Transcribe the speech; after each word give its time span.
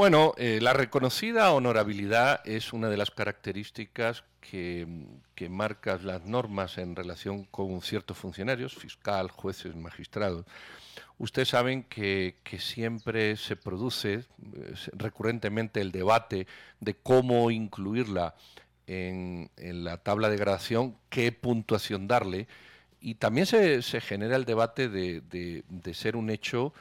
Bueno, 0.00 0.32
eh, 0.38 0.60
la 0.62 0.72
reconocida 0.72 1.52
honorabilidad 1.52 2.40
es 2.46 2.72
una 2.72 2.88
de 2.88 2.96
las 2.96 3.10
características 3.10 4.24
que, 4.40 4.88
que 5.34 5.50
marcan 5.50 6.06
las 6.06 6.24
normas 6.24 6.78
en 6.78 6.96
relación 6.96 7.44
con 7.44 7.82
ciertos 7.82 8.16
funcionarios, 8.16 8.74
fiscal, 8.74 9.30
jueces, 9.30 9.76
magistrados. 9.76 10.46
Ustedes 11.18 11.48
saben 11.48 11.82
que, 11.82 12.34
siempre 12.58 13.36
se 13.36 13.56
produce 13.56 14.14
eh, 14.14 14.24
recurrentemente 14.94 15.82
el 15.82 15.92
debate 15.92 16.46
de 16.80 16.94
cómo 16.94 17.50
incluirla 17.50 18.34
en, 18.86 19.50
la 19.58 19.98
tabla 19.98 20.30
de 20.30 20.38
gradación, 20.38 20.96
qué 21.10 21.30
puntuación 21.30 22.08
darle, 22.08 22.48
y 23.02 23.16
también 23.16 23.44
se, 23.44 23.82
genera 24.00 24.36
el 24.36 24.46
debate 24.46 24.88
de, 24.88 25.92
ser 25.92 26.16
un 26.16 26.30
hecho 26.30 26.72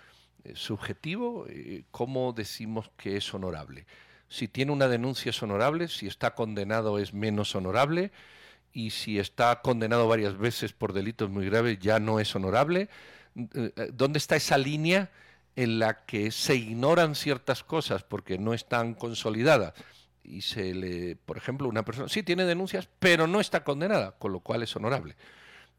subjetivo, 0.55 1.45
eh, 1.47 1.83
cómo 1.91 2.33
decimos 2.33 2.91
que 2.97 3.17
es 3.17 3.33
honorable. 3.33 3.85
Si 4.27 4.47
tiene 4.47 4.71
una 4.71 4.87
denuncia 4.87 5.31
es 5.31 5.41
honorable, 5.41 5.87
si 5.87 6.07
está 6.07 6.35
condenado 6.35 6.99
es 6.99 7.13
menos 7.13 7.55
honorable, 7.55 8.11
y 8.73 8.91
si 8.91 9.19
está 9.19 9.61
condenado 9.61 10.07
varias 10.07 10.37
veces 10.37 10.73
por 10.73 10.93
delitos 10.93 11.29
muy 11.29 11.45
graves 11.45 11.79
ya 11.79 11.99
no 11.99 12.19
es 12.19 12.35
honorable. 12.35 12.89
Eh, 13.35 13.73
eh, 13.75 13.89
¿dónde 13.93 14.19
está 14.19 14.35
esa 14.35 14.57
línea 14.57 15.09
en 15.55 15.79
la 15.79 16.05
que 16.05 16.31
se 16.31 16.55
ignoran 16.55 17.15
ciertas 17.15 17.63
cosas 17.63 18.03
porque 18.03 18.37
no 18.37 18.53
están 18.53 18.93
consolidadas? 18.93 19.73
Y 20.23 20.41
se 20.41 20.75
le, 20.75 21.15
por 21.15 21.37
ejemplo, 21.37 21.67
una 21.67 21.83
persona 21.83 22.07
sí 22.07 22.21
tiene 22.21 22.45
denuncias, 22.45 22.87
pero 22.99 23.25
no 23.25 23.39
está 23.39 23.63
condenada, 23.63 24.11
con 24.19 24.31
lo 24.31 24.41
cual 24.41 24.61
es 24.61 24.75
honorable. 24.75 25.15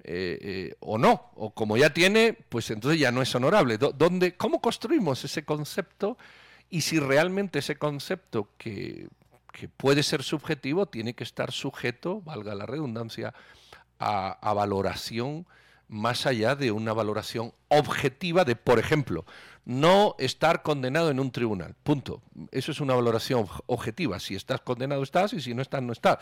Eh, 0.04 0.74
o 0.80 0.98
no, 0.98 1.30
o 1.34 1.50
como 1.52 1.76
ya 1.76 1.92
tiene, 1.92 2.36
pues 2.48 2.70
entonces 2.70 3.00
ya 3.00 3.12
no 3.12 3.22
es 3.22 3.34
honorable. 3.34 3.78
¿Dónde, 3.78 4.36
¿Cómo 4.36 4.60
construimos 4.60 5.24
ese 5.24 5.44
concepto? 5.44 6.16
Y 6.68 6.82
si 6.82 6.98
realmente 6.98 7.58
ese 7.58 7.76
concepto 7.76 8.48
que, 8.56 9.08
que 9.52 9.68
puede 9.68 10.02
ser 10.02 10.22
subjetivo 10.22 10.86
tiene 10.86 11.14
que 11.14 11.24
estar 11.24 11.52
sujeto, 11.52 12.20
valga 12.22 12.54
la 12.54 12.66
redundancia, 12.66 13.34
a 13.98 14.54
valoración 14.54 15.46
más 15.90 16.24
allá 16.24 16.54
de 16.54 16.70
una 16.70 16.92
valoración 16.92 17.52
objetiva 17.68 18.44
de, 18.44 18.54
por 18.54 18.78
ejemplo, 18.78 19.26
no 19.64 20.14
estar 20.18 20.62
condenado 20.62 21.10
en 21.10 21.18
un 21.18 21.32
tribunal. 21.32 21.74
Punto. 21.82 22.22
Eso 22.52 22.70
es 22.70 22.80
una 22.80 22.94
valoración 22.94 23.46
objetiva. 23.66 24.20
Si 24.20 24.36
estás 24.36 24.60
condenado, 24.60 25.02
estás, 25.02 25.32
y 25.32 25.40
si 25.40 25.52
no 25.52 25.62
estás, 25.62 25.82
no 25.82 25.92
estás. 25.92 26.18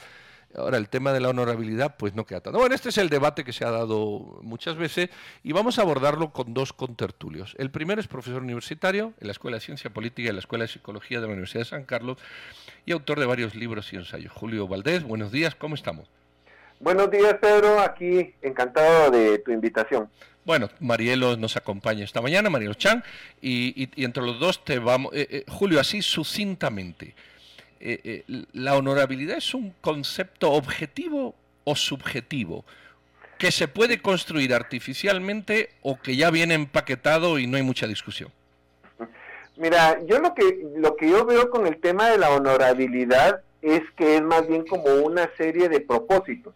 Ahora, 0.55 0.79
el 0.79 0.89
tema 0.89 1.13
de 1.13 1.21
la 1.21 1.29
honorabilidad, 1.29 1.97
pues 1.99 2.15
no 2.15 2.25
queda 2.25 2.41
tanto. 2.41 2.59
Bueno, 2.59 2.75
este 2.75 2.89
es 2.89 2.99
el 2.99 3.11
debate 3.11 3.45
que 3.45 3.53
se 3.53 3.65
ha 3.65 3.71
dado 3.71 4.39
muchas 4.43 4.77
veces 4.77 5.11
y 5.43 5.53
vamos 5.53 5.79
a 5.79 5.83
abordarlo 5.83 6.33
con 6.33 6.55
dos 6.55 6.73
contertulios. 6.73 7.55
El 7.59 7.71
primero 7.71 8.01
es 8.01 8.09
profesor 8.09 8.43
universitario 8.43 9.13
en 9.21 9.27
la 9.27 9.33
Escuela 9.33 9.59
de 9.59 9.61
Ciencia 9.61 9.91
Política 9.91 10.27
y 10.27 10.29
en 10.29 10.37
la 10.37 10.41
Escuela 10.41 10.65
de 10.65 10.69
Psicología 10.69 11.21
de 11.21 11.27
la 11.27 11.33
Universidad 11.33 11.61
de 11.61 11.71
San 11.71 11.85
Carlos 11.85 12.19
y 12.87 12.93
autor 12.93 13.21
de 13.21 13.27
varios 13.27 13.55
libros 13.55 13.93
y 13.93 13.97
ensayos. 13.97 14.33
Julio 14.33 14.67
Valdés, 14.67 15.03
buenos 15.03 15.31
días, 15.31 15.55
¿cómo 15.55 15.75
estamos? 15.75 16.09
Buenos 16.81 17.11
días, 17.11 17.35
Pedro. 17.41 17.81
Aquí 17.81 18.35
encantado 18.41 19.11
de 19.11 19.39
tu 19.39 19.51
invitación. 19.51 20.09
Bueno, 20.45 20.71
Marielo 20.81 21.37
nos 21.37 21.57
acompaña 21.57 22.05
esta 22.05 22.23
mañana, 22.23 22.49
Marielo 22.49 22.75
Chan, 22.75 23.05
y, 23.43 23.91
entre 24.03 24.23
los 24.23 24.39
dos 24.39 24.65
te 24.65 24.79
vamos. 24.79 25.13
Eh, 25.13 25.27
eh, 25.31 25.45
Julio, 25.49 25.79
así 25.81 26.01
sucintamente. 26.01 27.15
Eh, 27.81 28.25
¿La 28.53 28.77
honorabilidad 28.77 29.39
es 29.39 29.55
un 29.55 29.75
concepto 29.81 30.53
objetivo 30.53 31.35
o 31.65 31.77
subjetivo? 31.77 32.65
¿Que 33.39 33.53
se 33.53 33.69
puede 33.69 34.03
construir 34.03 34.53
artificialmente 34.53 35.71
o 35.83 36.01
que 36.01 36.17
ya 36.17 36.31
viene 36.31 36.55
empaquetado 36.55 37.39
y 37.39 37.47
no 37.47 37.57
hay 37.57 37.63
mucha 37.63 37.87
discusión? 37.87 38.31
Mira, 39.57 39.99
yo 40.07 40.19
lo 40.19 40.35
que, 40.35 40.67
lo 40.77 40.97
que 40.97 41.09
yo 41.09 41.25
veo 41.25 41.51
con 41.51 41.67
el 41.67 41.81
tema 41.81 42.09
de 42.09 42.19
la 42.19 42.31
honorabilidad 42.31 43.43
es 43.63 43.83
que 43.97 44.17
es 44.17 44.23
más 44.23 44.47
bien 44.47 44.65
como 44.67 44.93
una 45.05 45.31
serie 45.37 45.69
de 45.69 45.81
propósitos. 45.81 46.55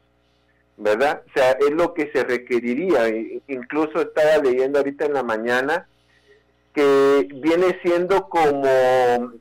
¿verdad? 0.77 1.23
O 1.29 1.33
sea, 1.33 1.53
es 1.53 1.71
lo 1.71 1.95
que 1.95 2.11
se 2.13 2.25
requeriría. 2.25 3.09
Incluso 3.49 4.01
estaba 4.01 4.39
leyendo 4.39 4.79
ahorita 4.79 5.07
en 5.07 5.15
la 5.15 5.23
mañana 5.23 5.87
que 6.73 7.29
viene 7.35 7.79
siendo 7.83 8.29
como 8.29 8.65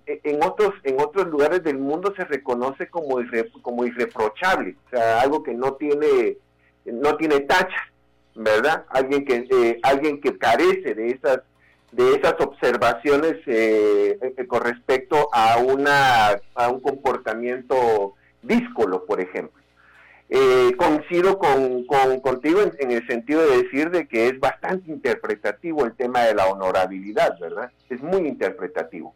en 0.05 0.43
otros 0.43 0.73
en 0.83 0.99
otros 0.99 1.27
lugares 1.27 1.63
del 1.63 1.77
mundo 1.77 2.13
se 2.15 2.25
reconoce 2.25 2.89
como 2.89 3.19
como 3.61 3.85
irreprochable, 3.85 4.75
o 4.87 4.89
sea, 4.89 5.21
algo 5.21 5.41
que 5.41 5.53
no 5.53 5.73
tiene 5.73 6.37
no 6.85 7.15
tiene 7.15 7.41
tacha, 7.41 7.91
¿verdad? 8.35 8.85
Alguien 8.89 9.23
que 9.23 9.47
eh, 9.49 9.79
alguien 9.83 10.19
que 10.19 10.37
carece 10.37 10.93
de 10.93 11.11
esas 11.11 11.41
de 11.91 12.15
esas 12.15 12.35
observaciones 12.39 13.37
eh, 13.45 14.17
eh, 14.21 14.47
con 14.47 14.63
respecto 14.63 15.29
a 15.31 15.57
una 15.57 16.41
a 16.55 16.69
un 16.69 16.81
comportamiento 16.81 18.15
díscolo, 18.41 19.05
por 19.05 19.21
ejemplo. 19.21 19.60
Eh, 20.33 20.73
coincido 20.77 21.37
con, 21.37 21.83
contigo 22.21 22.61
en, 22.79 22.91
el 22.91 23.05
sentido 23.05 23.41
de 23.41 23.63
decir 23.63 23.89
de 23.91 24.07
que 24.07 24.29
es 24.29 24.39
bastante 24.39 24.89
interpretativo 24.89 25.83
el 25.83 25.93
tema 25.93 26.21
de 26.21 26.33
la 26.33 26.47
honorabilidad, 26.47 27.37
¿verdad? 27.37 27.69
Es 27.89 28.01
muy 28.01 28.25
interpretativo. 28.29 29.13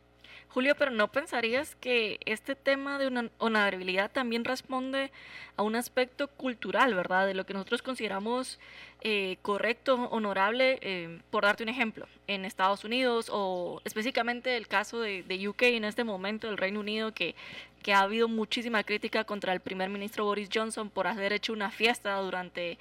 Julio, 0.56 0.74
pero 0.78 0.90
¿no 0.90 1.12
pensarías 1.12 1.76
que 1.76 2.18
este 2.26 2.56
tema 2.56 2.98
de 2.98 3.08
una 3.08 3.30
honorabilidad 3.40 4.10
también 4.10 4.46
responde 4.46 5.12
a 5.58 5.64
un 5.64 5.76
aspecto 5.76 6.30
cultural, 6.30 6.94
¿verdad? 6.94 7.28
De 7.28 7.34
lo 7.34 7.46
que 7.46 7.54
nosotros 7.54 7.82
consideramos 7.82 8.58
eh, 9.02 9.36
correcto, 9.42 9.96
honorable, 10.12 10.80
eh, 10.82 11.20
por 11.30 11.44
darte 11.44 11.64
un 11.64 11.68
ejemplo, 11.68 12.08
en 12.28 12.46
Estados 12.46 12.86
Unidos 12.86 13.28
o 13.30 13.82
específicamente 13.84 14.56
el 14.56 14.70
caso 14.70 15.02
de, 15.02 15.24
de 15.24 15.46
UK 15.46 15.64
en 15.64 15.84
este 15.84 16.06
momento, 16.06 16.50
el 16.50 16.56
Reino 16.56 16.80
Unido, 16.80 17.14
que 17.14 17.36
que 17.84 17.94
ha 17.94 18.00
habido 18.00 18.28
muchísima 18.28 18.84
crítica 18.84 19.26
contra 19.26 19.54
el 19.54 19.60
primer 19.60 19.90
ministro 19.90 20.26
Boris 20.26 20.50
Johnson 20.52 20.90
por 20.90 21.06
haber 21.06 21.34
hecho 21.34 21.54
una 21.54 21.70
fiesta 21.70 22.16
durante 22.16 22.80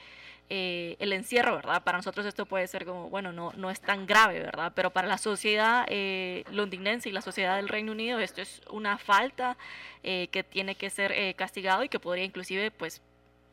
eh, 0.50 0.96
el 0.98 1.12
encierro, 1.12 1.56
¿verdad? 1.56 1.82
Para 1.82 1.98
nosotros 1.98 2.26
esto 2.26 2.46
puede 2.46 2.66
ser 2.66 2.84
como, 2.84 3.08
bueno, 3.08 3.32
no, 3.32 3.52
no 3.56 3.70
es 3.70 3.80
tan 3.80 4.06
grave, 4.06 4.40
¿verdad? 4.40 4.72
Pero 4.74 4.90
para 4.90 5.08
la 5.08 5.18
sociedad 5.18 5.86
eh, 5.88 6.44
londinense 6.50 7.08
y 7.08 7.12
la 7.12 7.22
sociedad 7.22 7.56
del 7.56 7.68
Reino 7.68 7.92
Unido 7.92 8.18
esto 8.18 8.42
es 8.42 8.60
una 8.70 8.98
falta 8.98 9.56
eh, 10.02 10.28
que 10.30 10.44
tiene 10.44 10.74
que 10.74 10.90
ser 10.90 11.12
eh, 11.12 11.34
castigado 11.34 11.82
y 11.82 11.88
que 11.88 11.98
podría 11.98 12.24
inclusive, 12.24 12.70
pues, 12.70 13.00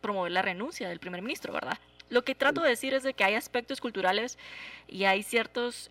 promover 0.02 0.31
la 0.31 0.41
renuncia 0.41 0.90
del 0.90 1.00
primer 1.00 1.22
ministro, 1.22 1.53
¿verdad? 1.53 1.78
Lo 2.09 2.24
que 2.24 2.35
trato 2.35 2.62
de 2.62 2.69
decir 2.69 2.94
es 2.94 3.03
de 3.03 3.13
que 3.13 3.23
hay 3.23 3.35
aspectos 3.35 3.79
culturales 3.79 4.38
y 4.90 5.06
hay 5.06 5.23
ciertos 5.23 5.88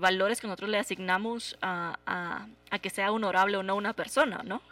valores 0.00 0.40
que 0.40 0.46
nosotros 0.46 0.70
le 0.70 0.78
asignamos 0.78 1.58
a, 1.60 1.98
a, 2.06 2.46
a 2.70 2.78
que 2.78 2.88
sea 2.88 3.12
honorable 3.12 3.58
o 3.58 3.62
no 3.62 3.76
una 3.76 3.92
persona, 3.92 4.40
¿no? 4.44 4.62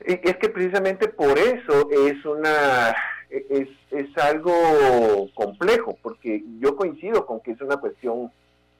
Es 0.00 0.36
que 0.38 0.48
precisamente 0.48 1.08
por 1.08 1.38
eso 1.38 1.90
es 1.90 2.24
una 2.24 2.96
es, 3.30 3.68
es 3.90 4.18
algo 4.18 5.28
complejo, 5.34 5.98
porque 6.02 6.42
yo 6.58 6.76
coincido 6.76 7.26
con 7.26 7.40
que 7.40 7.52
es 7.52 7.60
una 7.60 7.76
cuestión 7.76 8.30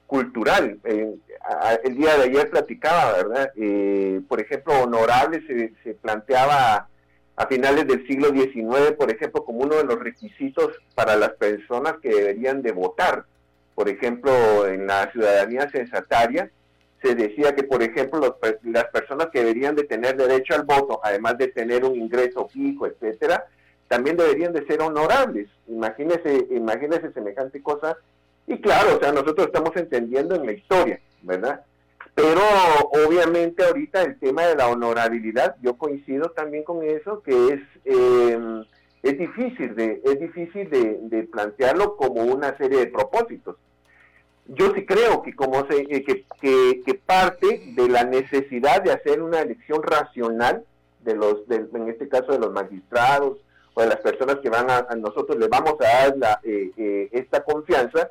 cultural. 0.07 0.79
el 0.83 1.95
día 1.95 2.17
de 2.17 2.23
ayer 2.23 2.49
platicaba, 2.49 3.13
¿verdad? 3.13 3.51
Eh, 3.55 4.21
por 4.27 4.41
ejemplo, 4.41 4.73
honorable 4.81 5.45
se, 5.45 5.73
se 5.83 5.93
planteaba 5.93 6.87
a 7.35 7.47
finales 7.47 7.87
del 7.87 8.05
siglo 8.07 8.29
XIX, 8.31 8.93
por 8.97 9.11
ejemplo, 9.11 9.45
como 9.45 9.59
uno 9.59 9.75
de 9.75 9.85
los 9.85 9.99
requisitos 9.99 10.75
para 10.95 11.15
las 11.15 11.29
personas 11.31 11.93
que 12.01 12.09
deberían 12.09 12.61
de 12.61 12.71
votar. 12.71 13.25
Por 13.75 13.87
ejemplo, 13.87 14.67
en 14.67 14.87
la 14.87 15.11
ciudadanía 15.11 15.69
censataria, 15.69 16.51
se 17.01 17.15
decía 17.15 17.55
que, 17.55 17.63
por 17.63 17.81
ejemplo, 17.81 18.37
las 18.63 18.85
personas 18.85 19.27
que 19.31 19.39
deberían 19.39 19.75
de 19.75 19.83
tener 19.83 20.17
derecho 20.17 20.53
al 20.55 20.63
voto, 20.63 20.99
además 21.03 21.37
de 21.37 21.47
tener 21.47 21.85
un 21.85 21.95
ingreso 21.95 22.49
fijo, 22.49 22.87
etcétera, 22.87 23.45
también 23.89 24.15
deberían 24.15 24.53
de 24.53 24.65
ser 24.65 24.81
honorables. 24.81 25.49
Imagínese, 25.67 26.47
imagínese 26.51 27.11
semejante 27.11 27.61
cosa. 27.61 27.97
Y 28.47 28.61
claro, 28.61 28.95
o 28.95 28.99
sea, 28.99 29.11
nosotros 29.11 29.47
estamos 29.47 29.75
entendiendo 29.75 30.35
en 30.35 30.45
la 30.45 30.53
historia, 30.53 31.01
¿verdad? 31.21 31.65
Pero 32.15 32.41
obviamente 33.05 33.65
ahorita 33.65 34.01
el 34.03 34.17
tema 34.17 34.43
de 34.43 34.55
la 34.55 34.69
honorabilidad, 34.69 35.57
yo 35.61 35.75
coincido 35.77 36.31
también 36.31 36.63
con 36.63 36.83
eso, 36.83 37.21
que 37.21 37.53
es 37.53 37.61
em, 37.83 38.63
es 39.03 39.17
difícil 39.17 39.75
de 39.75 40.01
es 40.03 40.19
difícil 40.19 40.69
de 40.69 41.23
plantearlo 41.31 41.97
como 41.97 42.23
una 42.23 42.57
serie 42.57 42.79
de 42.79 42.87
propósitos 42.87 43.57
yo 44.49 44.73
sí 44.73 44.85
creo 44.85 45.21
que 45.21 45.35
como 45.35 45.65
se, 45.67 45.81
eh, 45.81 46.03
que, 46.03 47.01
parte 47.05 47.73
de 47.75 47.87
la 47.87 48.03
necesidad 48.03 48.81
de 48.81 48.91
hacer 48.91 49.21
una 49.21 49.41
elección 49.41 49.83
racional 49.83 50.63
de 51.03 51.15
los 51.15 51.43
en 51.49 51.89
este 51.89 52.07
caso 52.09 52.31
de 52.31 52.39
los 52.39 52.51
magistrados 52.51 53.37
de 53.81 53.87
las 53.87 53.97
personas 53.97 54.37
que 54.37 54.49
van 54.49 54.69
a, 54.69 54.81
nosotros 54.95 55.37
les 55.37 55.49
vamos 55.49 55.75
a 55.81 56.13
dar 56.15 56.39
eh, 56.43 56.71
eh, 56.77 57.09
esta 57.11 57.43
confianza 57.43 58.09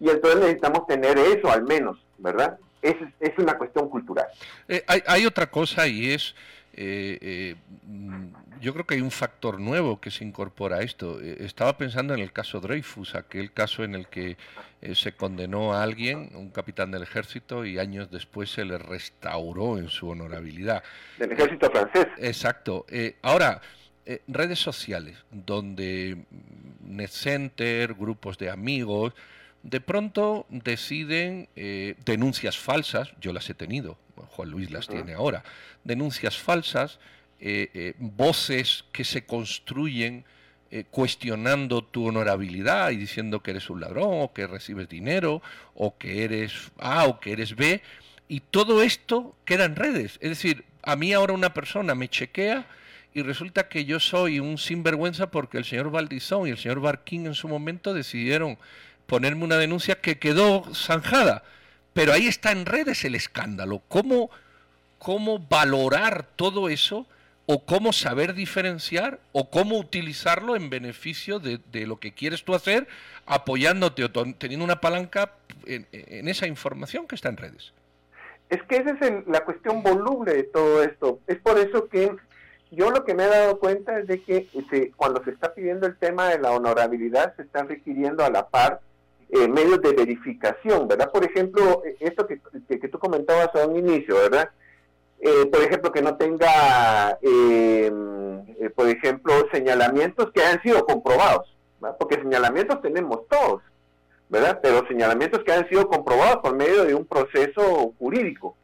y 0.00 0.08
entonces 0.08 0.40
necesitamos 0.40 0.86
tener 0.86 1.18
eso 1.18 1.50
al 1.50 1.64
menos 1.64 1.98
verdad 2.18 2.58
es, 2.82 2.96
es 3.18 3.36
una 3.38 3.58
cuestión 3.58 3.88
cultural. 3.88 4.26
Eh, 4.68 4.84
hay, 4.86 5.02
hay, 5.06 5.26
otra 5.26 5.50
cosa 5.50 5.88
y 5.88 6.12
es, 6.12 6.36
eh, 6.72 7.56
yo 8.60 8.72
creo 8.72 8.86
que 8.86 8.94
hay 8.94 9.00
un 9.00 9.10
factor 9.10 9.58
nuevo 9.58 10.00
que 10.00 10.12
se 10.12 10.24
incorpora 10.24 10.76
a 10.76 10.82
esto. 10.82 11.20
estaba 11.20 11.76
pensando 11.76 12.14
en 12.14 12.20
el 12.20 12.32
caso 12.32 12.60
Dreyfus, 12.60 13.16
aquel 13.16 13.52
caso 13.52 13.82
en 13.82 13.96
el 13.96 14.06
que 14.06 14.36
se 14.94 15.10
condenó 15.10 15.74
a 15.74 15.82
alguien, 15.82 16.30
un 16.34 16.50
capitán 16.50 16.92
del 16.92 17.02
ejército, 17.02 17.64
y 17.64 17.80
años 17.80 18.12
después 18.12 18.48
se 18.50 18.64
le 18.64 18.78
restauró 18.78 19.76
en 19.78 19.88
su 19.88 20.08
honorabilidad. 20.08 20.84
Del 21.18 21.32
ejército 21.32 21.68
francés. 21.68 22.06
Exacto. 22.18 22.86
ahora, 23.22 23.60
redes 24.26 24.58
sociales, 24.58 25.16
donde 25.30 26.24
NetCenter, 26.88 27.94
grupos 27.94 28.38
de 28.38 28.50
amigos, 28.50 29.12
de 29.62 29.80
pronto 29.80 30.46
deciden 30.48 31.48
eh, 31.56 31.94
denuncias 32.04 32.58
falsas, 32.58 33.12
yo 33.20 33.32
las 33.32 33.48
he 33.50 33.54
tenido, 33.54 33.98
Juan 34.30 34.50
Luis 34.50 34.70
las 34.70 34.88
tiene 34.88 35.14
ahora, 35.14 35.44
denuncias 35.84 36.38
falsas, 36.38 36.98
eh, 37.40 37.70
eh, 37.74 37.94
voces 37.98 38.84
que 38.92 39.04
se 39.04 39.24
construyen 39.24 40.24
cuestionando 40.90 41.82
tu 41.82 42.08
honorabilidad 42.08 42.90
y 42.90 42.96
diciendo 42.96 43.42
que 43.42 43.52
eres 43.52 43.70
un 43.70 43.80
ladrón 43.80 44.20
o 44.20 44.34
que 44.34 44.46
recibes 44.46 44.86
dinero 44.86 45.40
o 45.74 45.96
que 45.96 46.24
eres 46.24 46.52
A 46.78 47.06
o 47.06 47.20
que 47.20 47.32
eres 47.32 47.56
B, 47.56 47.80
y 48.28 48.40
todo 48.40 48.82
esto 48.82 49.34
queda 49.46 49.64
en 49.64 49.76
redes. 49.76 50.18
Es 50.20 50.28
decir, 50.28 50.66
a 50.82 50.94
mí 50.94 51.14
ahora 51.14 51.32
una 51.32 51.54
persona 51.54 51.94
me 51.94 52.08
chequea 52.08 52.66
y 53.14 53.22
resulta 53.22 53.68
que 53.68 53.84
yo 53.84 54.00
soy 54.00 54.40
un 54.40 54.58
sinvergüenza 54.58 55.30
porque 55.30 55.58
el 55.58 55.64
señor 55.64 55.90
Valdizón 55.90 56.46
y 56.46 56.50
el 56.50 56.58
señor 56.58 56.80
Barquín 56.80 57.26
en 57.26 57.34
su 57.34 57.48
momento 57.48 57.94
decidieron 57.94 58.58
ponerme 59.06 59.44
una 59.44 59.56
denuncia 59.56 60.00
que 60.00 60.18
quedó 60.18 60.64
zanjada. 60.74 61.42
Pero 61.94 62.12
ahí 62.12 62.26
está 62.26 62.52
en 62.52 62.66
redes 62.66 63.04
el 63.04 63.14
escándalo. 63.14 63.82
¿Cómo, 63.88 64.30
cómo 64.98 65.38
valorar 65.38 66.26
todo 66.36 66.68
eso? 66.68 67.06
o 67.50 67.64
cómo 67.64 67.94
saber 67.94 68.34
diferenciar 68.34 69.20
o 69.32 69.48
cómo 69.48 69.78
utilizarlo 69.78 70.54
en 70.54 70.68
beneficio 70.68 71.40
de, 71.40 71.86
lo 71.86 71.98
que 71.98 72.12
quieres 72.12 72.44
tú 72.44 72.54
hacer, 72.54 72.86
apoyándote 73.24 74.04
o 74.04 74.10
teniendo 74.10 74.66
una 74.66 74.82
palanca 74.82 75.32
en, 75.64 76.28
esa 76.28 76.46
información 76.46 77.08
que 77.08 77.14
está 77.14 77.30
en 77.30 77.38
redes. 77.38 77.72
Es 78.50 78.62
que 78.64 78.76
esa 78.76 78.90
es 78.90 79.26
la 79.26 79.46
cuestión 79.46 79.82
voluble 79.82 80.34
de 80.34 80.42
todo 80.42 80.82
esto. 80.82 81.20
Es 81.26 81.38
por 81.38 81.58
eso 81.58 81.88
que 81.88 82.14
yo 82.70 82.90
lo 82.90 83.04
que 83.04 83.14
me 83.14 83.24
he 83.24 83.28
dado 83.28 83.58
cuenta 83.58 83.98
es 83.98 84.06
de 84.06 84.22
que 84.22 84.48
cuando 84.96 85.22
se 85.24 85.30
está 85.30 85.54
pidiendo 85.54 85.86
el 85.86 85.96
tema 85.96 86.28
de 86.28 86.38
la 86.38 86.52
honorabilidad, 86.52 87.34
se 87.36 87.42
está 87.42 87.62
requiriendo 87.62 88.24
a 88.24 88.30
la 88.30 88.48
par 88.48 88.80
eh, 89.30 89.46
medios 89.46 89.82
de 89.82 89.92
verificación, 89.92 90.88
¿verdad? 90.88 91.10
Por 91.10 91.22
ejemplo, 91.22 91.82
eh, 91.84 91.96
esto 92.00 92.26
que, 92.26 92.40
que, 92.66 92.88
tú 92.88 92.98
comentabas 92.98 93.54
a 93.54 93.66
un 93.66 93.76
inicio, 93.76 94.14
¿verdad? 94.14 94.48
Eh, 95.20 95.44
por 95.52 95.60
ejemplo, 95.60 95.92
que 95.92 96.00
no 96.00 96.16
tenga, 96.16 97.18
por 98.74 98.88
ejemplo, 98.88 99.34
señalamientos 99.52 100.30
que 100.32 100.40
hayan 100.40 100.62
sido 100.62 100.86
comprobados, 100.86 101.54
¿verdad? 101.78 101.96
porque 101.98 102.16
señalamientos 102.16 102.80
tenemos 102.80 103.28
todos, 103.28 103.60
¿verdad? 104.30 104.60
Pero 104.62 104.86
señalamientos 104.88 105.42
que 105.44 105.52
hayan 105.52 105.68
sido 105.68 105.88
comprobados 105.88 106.38
por 106.38 106.54
medio 106.54 106.84
de 106.84 106.94
un 106.94 107.04
proceso 107.04 107.92
jurídico. 107.98 108.56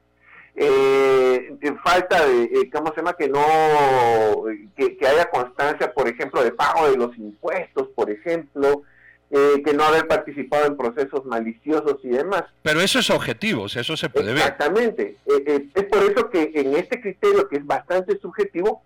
Falta 1.85 2.27
de, 2.27 2.71
¿cómo 2.73 2.91
se 2.91 2.97
llama? 2.97 3.15
Que 3.15 3.29
no, 3.29 4.45
que, 4.77 4.97
que, 4.97 5.07
haya 5.07 5.29
constancia, 5.31 5.93
por 5.93 6.09
ejemplo, 6.09 6.43
de 6.43 6.53
pago 6.53 6.91
de 6.91 6.97
los 6.97 7.17
impuestos, 7.19 7.89
por 7.95 8.11
ejemplo, 8.11 8.83
eh, 9.31 9.63
que 9.65 9.75
no 9.75 9.85
haber 9.85 10.07
participado 10.07 10.67
en 10.67 10.77
procesos 10.77 11.25
maliciosos 11.25 11.99
y 12.05 12.09
demás. 12.09 12.45
Pero 12.63 12.81
eso 12.81 12.99
es 12.99 13.11
objetivo, 13.11 13.67
eso 13.67 13.97
se 13.97 14.09
puede 14.09 14.29
ver. 14.29 14.39
Exactamente. 14.39 15.17
Eh, 15.27 15.45
eh, 15.47 15.67
es 15.75 15.85
por 15.85 16.03
eso 16.03 16.31
que 16.31 16.53
en 16.55 16.75
este 16.75 17.01
criterio, 17.01 17.49
que 17.49 17.57
es 17.57 17.67
bastante 17.67 18.19
subjetivo, 18.19 18.83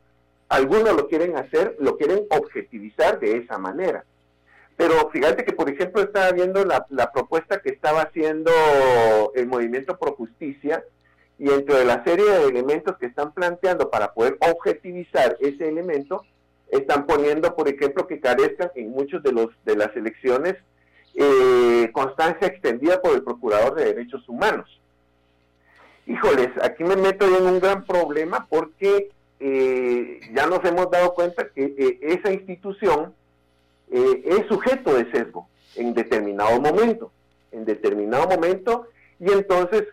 algunos 0.49 0.97
lo 0.97 1.09
quieren 1.09 1.37
hacer, 1.37 1.77
lo 1.81 1.97
quieren 1.97 2.25
objetivizar 2.31 3.21
de 3.21 3.37
esa 3.39 3.59
manera. 3.59 4.05
Pero 4.77 5.11
fíjate 5.11 5.45
que, 5.45 5.53
por 5.53 5.69
ejemplo, 5.69 6.03
estaba 6.03 6.31
viendo 6.31 6.65
la, 6.65 6.87
la 6.91 7.13
propuesta 7.13 7.61
que 7.61 7.71
estaba 7.71 8.03
haciendo 8.03 8.51
el 9.35 9.47
Movimiento 9.47 9.99
Pro 9.99 10.13
Justicia, 10.13 10.83
y 11.39 11.51
entre 11.51 11.85
la 11.85 12.03
serie 12.05 12.25
de 12.25 12.49
elementos 12.49 12.97
que 12.99 13.07
están 13.07 13.33
planteando 13.33 13.91
para 13.91 14.13
poder 14.13 14.37
objetivizar 14.41 15.37
ese 15.41 15.69
elemento, 15.69 16.25
están 16.71 17.07
poniendo, 17.07 17.55
por 17.55 17.69
ejemplo, 17.69 18.07
que 18.07 18.21
carezcan 18.21 18.71
en 18.75 18.91
muchos 18.91 19.23
de 19.23 19.33
los 19.33 19.49
de 19.65 19.77
las 19.77 19.95
elecciones 19.97 20.57
eh, 21.15 21.91
constancia 21.93 22.47
extendida 22.47 23.01
por 23.01 23.15
el 23.15 23.23
Procurador 23.23 23.75
de 23.75 23.87
Derechos 23.87 24.29
Humanos. 24.29 24.81
Híjoles, 26.07 26.51
aquí 26.63 26.85
me 26.85 26.97
meto 26.97 27.27
en 27.27 27.45
un 27.45 27.61
gran 27.61 27.85
problema 27.85 28.47
porque 28.49 29.11
eh, 29.41 30.21
ya 30.33 30.47
nos 30.47 30.65
hemos 30.65 30.91
dado 30.91 31.15
cuenta 31.15 31.49
que 31.49 31.75
eh, 31.77 31.99
esa 32.03 32.33
institución 32.33 33.15
es 33.91 34.47
sujeto 34.49 34.95
de 34.95 35.11
sesgo 35.11 35.49
en 35.75 35.95
determinado 35.95 36.61
momento, 36.61 37.11
en 37.53 37.65
determinado 37.65 38.29
momento, 38.29 38.87
y 39.19 39.33
entonces 39.33 39.85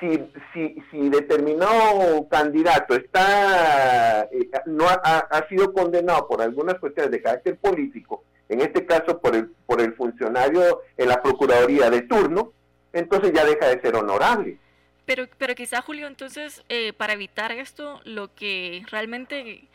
si, 0.00 0.30
si, 0.52 0.82
si 0.90 1.08
determinado 1.08 2.28
candidato 2.28 2.94
está 2.94 4.24
eh, 4.24 4.50
no 4.66 4.88
ha, 4.88 4.94
ha, 4.94 5.48
sido 5.48 5.72
condenado 5.72 6.28
por 6.28 6.42
algunas 6.42 6.78
cuestiones 6.78 7.10
de 7.10 7.22
carácter 7.22 7.56
político, 7.56 8.24
en 8.48 8.60
este 8.60 8.84
caso 8.84 9.20
por 9.20 9.34
el, 9.34 9.48
por 9.66 9.80
el 9.80 9.94
funcionario 9.94 10.82
en 10.96 11.08
la 11.08 11.22
Procuraduría 11.22 11.90
de 11.90 12.02
turno, 12.02 12.52
entonces 12.92 13.32
ya 13.32 13.44
deja 13.44 13.68
de 13.68 13.80
ser 13.80 13.96
honorable. 13.96 14.58
Pero, 15.06 15.26
pero 15.38 15.54
quizá, 15.54 15.82
Julio, 15.82 16.08
entonces, 16.08 16.64
eh, 16.68 16.92
para 16.92 17.12
evitar 17.12 17.52
esto, 17.52 18.00
lo 18.04 18.34
que 18.34 18.82
realmente 18.90 19.68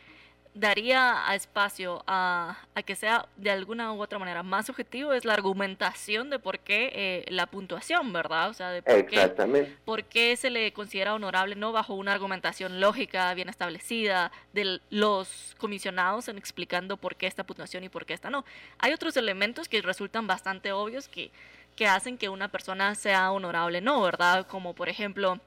daría 0.54 1.22
espacio 1.34 2.02
a, 2.06 2.58
que 2.84 2.94
sea 2.94 3.26
de 3.36 3.50
alguna 3.50 3.92
u 3.92 4.02
otra 4.02 4.18
manera 4.18 4.42
más 4.42 4.68
objetivo 4.68 5.12
es 5.12 5.24
la 5.24 5.32
argumentación 5.32 6.28
de 6.30 6.38
por 6.38 6.58
qué 6.58 6.90
eh, 6.94 7.24
la 7.28 7.46
puntuación, 7.46 8.12
¿verdad? 8.12 8.50
O 8.50 8.54
sea, 8.54 8.70
de 8.70 8.82
por 8.82 9.06
qué, 9.06 9.74
por 9.84 10.04
qué, 10.04 10.36
se 10.36 10.50
le 10.50 10.72
considera 10.72 11.14
honorable 11.14 11.54
no 11.54 11.72
bajo 11.72 11.94
una 11.94 12.12
argumentación 12.12 12.80
lógica, 12.80 13.32
bien 13.34 13.48
establecida, 13.48 14.30
de 14.52 14.80
los 14.90 15.54
comisionados 15.58 16.28
en 16.28 16.36
explicando 16.36 16.96
por 16.96 17.16
qué 17.16 17.26
esta 17.26 17.44
puntuación 17.44 17.84
y 17.84 17.88
por 17.88 18.04
qué 18.04 18.12
esta 18.12 18.28
no. 18.28 18.44
Hay 18.78 18.92
otros 18.92 19.16
elementos 19.16 19.68
que 19.68 19.80
resultan 19.80 20.26
bastante 20.26 20.72
obvios 20.72 21.08
que, 21.08 21.30
que 21.76 21.86
hacen 21.86 22.18
que 22.18 22.28
una 22.28 22.48
persona 22.48 22.94
sea 22.94 23.32
honorable, 23.32 23.80
¿no? 23.80 24.02
¿Verdad? 24.02 24.46
Como 24.46 24.74
por 24.74 24.88
ejemplo 24.88 25.40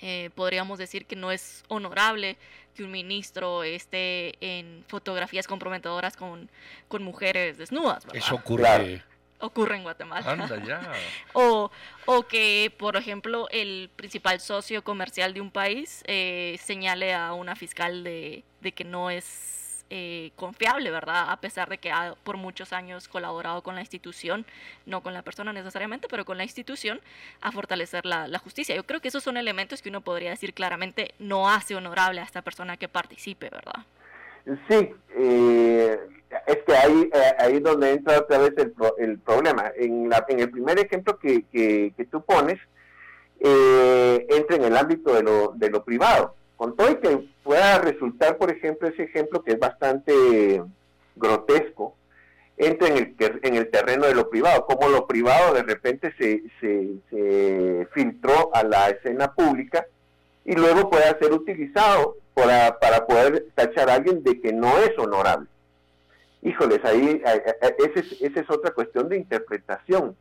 eh, 0.00 0.30
podríamos 0.34 0.78
decir 0.78 1.06
que 1.06 1.16
no 1.16 1.30
es 1.30 1.64
honorable 1.68 2.36
que 2.74 2.82
un 2.82 2.90
ministro 2.90 3.62
esté 3.62 4.34
en 4.40 4.84
fotografías 4.88 5.46
comprometedoras 5.46 6.16
con, 6.16 6.50
con 6.88 7.02
mujeres 7.02 7.58
desnudas. 7.58 8.06
Eso 8.12 8.34
ocurre. 8.34 9.02
Ocurre 9.40 9.76
en 9.76 9.82
Guatemala. 9.82 10.30
Anda 10.30 10.64
ya. 10.64 10.92
o, 11.34 11.70
o 12.06 12.22
que, 12.26 12.72
por 12.78 12.96
ejemplo, 12.96 13.48
el 13.50 13.90
principal 13.94 14.40
socio 14.40 14.82
comercial 14.82 15.34
de 15.34 15.40
un 15.40 15.50
país 15.50 16.02
eh, 16.06 16.58
señale 16.62 17.14
a 17.14 17.32
una 17.34 17.54
fiscal 17.54 18.04
de, 18.04 18.44
de 18.60 18.72
que 18.72 18.84
no 18.84 19.10
es 19.10 19.63
eh, 19.96 20.32
confiable, 20.34 20.90
¿verdad? 20.90 21.26
A 21.28 21.36
pesar 21.36 21.68
de 21.68 21.78
que 21.78 21.92
ha 21.92 22.16
por 22.24 22.36
muchos 22.36 22.72
años 22.72 23.06
colaborado 23.06 23.62
con 23.62 23.76
la 23.76 23.80
institución, 23.80 24.44
no 24.86 25.04
con 25.04 25.14
la 25.14 25.22
persona 25.22 25.52
necesariamente, 25.52 26.08
pero 26.10 26.24
con 26.24 26.36
la 26.36 26.42
institución, 26.42 27.00
a 27.40 27.52
fortalecer 27.52 28.04
la, 28.04 28.26
justicia. 28.40 28.74
Yo 28.74 28.82
creo 28.82 29.00
que 29.00 29.06
esos 29.06 29.22
son 29.22 29.36
elementos 29.36 29.82
que 29.82 29.90
uno 29.90 30.00
podría 30.00 30.30
decir 30.30 30.52
claramente 30.52 31.14
no 31.20 31.48
hace 31.48 31.76
honorable 31.76 32.20
a 32.20 32.24
esta 32.24 32.42
persona 32.42 32.76
que 32.76 32.88
participe, 32.88 33.50
¿verdad? 33.50 33.86
Sí, 34.68 34.92
eh, 35.16 36.00
es 36.48 36.58
que 36.66 36.76
ahí, 36.76 37.10
eh, 37.14 37.34
ahí 37.38 37.60
donde 37.60 37.92
entra 37.92 38.18
otra 38.18 38.38
vez 38.38 38.52
el, 38.98 39.20
problema. 39.20 39.70
En, 39.76 40.08
la, 40.08 40.24
en 40.28 40.40
el 40.40 40.50
primer 40.50 40.76
ejemplo 40.80 41.20
que, 41.20 41.44
que, 41.52 42.04
tú 42.10 42.20
pones, 42.24 42.58
entra 43.38 44.56
en 44.56 44.64
el 44.64 44.76
ámbito 44.76 45.14
de 45.14 45.22
lo, 45.22 45.52
de 45.54 45.70
lo 45.70 45.84
privado 45.84 46.34
con 46.56 46.76
todo 46.76 47.00
que 47.00 47.28
pueda 47.44 47.78
resultar, 47.78 48.38
por 48.38 48.50
ejemplo, 48.50 48.88
ese 48.88 49.04
ejemplo 49.04 49.44
que 49.44 49.52
es 49.52 49.58
bastante 49.58 50.62
grotesco, 51.14 51.94
entra 52.56 52.88
en 52.88 52.96
el, 52.96 53.40
en 53.42 53.54
el 53.54 53.70
terreno 53.70 54.06
de 54.06 54.14
lo 54.14 54.30
privado, 54.30 54.64
como 54.66 54.88
lo 54.88 55.06
privado 55.06 55.54
de 55.54 55.62
repente 55.62 56.12
se, 56.18 56.42
se, 56.60 57.86
filtró 57.92 58.50
a 58.54 58.62
la 58.62 58.88
escena 58.88 59.32
pública 59.32 59.86
y 60.44 60.54
luego 60.54 60.90
pueda 60.90 61.16
ser 61.18 61.32
utilizado 61.32 62.16
para, 62.32 62.78
para 62.78 63.06
poder 63.06 63.46
tachar 63.54 63.90
a 63.90 63.94
alguien 63.94 64.22
de 64.22 64.40
que 64.40 64.52
no 64.52 64.78
es 64.78 64.98
honorable. 64.98 65.48
Híjoles, 66.42 66.84
ahí 66.84 67.22
es, 67.94 68.20
esa 68.20 68.40
es 68.40 68.50
otra 68.50 68.72
cuestión 68.72 69.08
de 69.08 69.16
interpretación. 69.16 70.16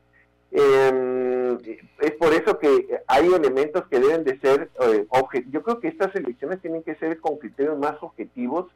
Eh, 0.56 1.84
es 2.00 2.12
por 2.12 2.34
eso 2.34 2.60
que 2.60 3.02
hay 3.08 3.26
elementos 3.26 3.86
que 3.88 4.00
deben 4.00 4.24
de 4.24 4.40
ser 4.40 4.70
eh, 4.82 5.06
Yo 5.50 5.64
creo 5.64 5.80
que 5.80 5.88
estas 5.88 6.16
elecciones 6.16 6.62
tienen 6.62 6.84
que 6.84 6.96
ser 6.96 7.20
con 7.20 7.38
criterios 7.38 7.78
más 7.78 7.96
objetivos. 8.02 8.68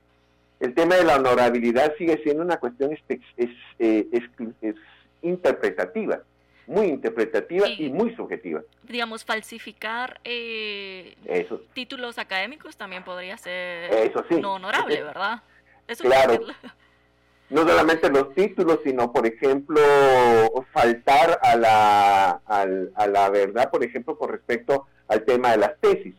El 0.59 0.73
tema 0.73 0.95
de 0.95 1.03
la 1.03 1.17
honorabilidad 1.17 1.93
sigue 1.97 2.19
siendo 2.23 2.41
una 2.41 2.57
cuestión 2.57 2.91
es, 2.93 3.19
es, 3.37 3.49
eh, 3.77 4.07
es, 4.11 4.75
interpretativa. 5.21 6.21
muy 6.65 6.87
interpretativa 6.87 7.67
y, 7.69 7.89
muy 7.89 8.15
subjetiva. 8.15 8.61
Digamos, 8.83 9.23
falsificar 9.23 10.19
eh, 10.23 11.15
títulos 11.73 12.17
académicos 12.17 12.75
también 12.75 13.03
podría 13.03 13.37
ser 13.37 13.91
Eso 13.93 14.25
sí. 14.29 14.41
no 14.41 14.55
honorable, 14.55 15.03
¿verdad? 15.03 15.43
Eso 15.87 16.03
claro. 16.03 16.39
No 17.49 17.61
solamente 17.61 18.09
los 18.09 18.33
títulos, 18.33 18.79
sino, 18.83 19.11
por 19.13 19.25
ejemplo, 19.25 19.79
faltar 20.73 21.39
a 21.41 21.55
la, 21.55 22.41
a 22.45 23.07
la 23.07 23.29
verdad, 23.29 23.69
por 23.69 23.83
ejemplo, 23.83 24.17
con 24.17 24.29
respecto 24.29 24.85
al 25.07 25.23
tema 25.23 25.51
de 25.51 25.57
las 25.57 25.79
tesis. 25.79 26.15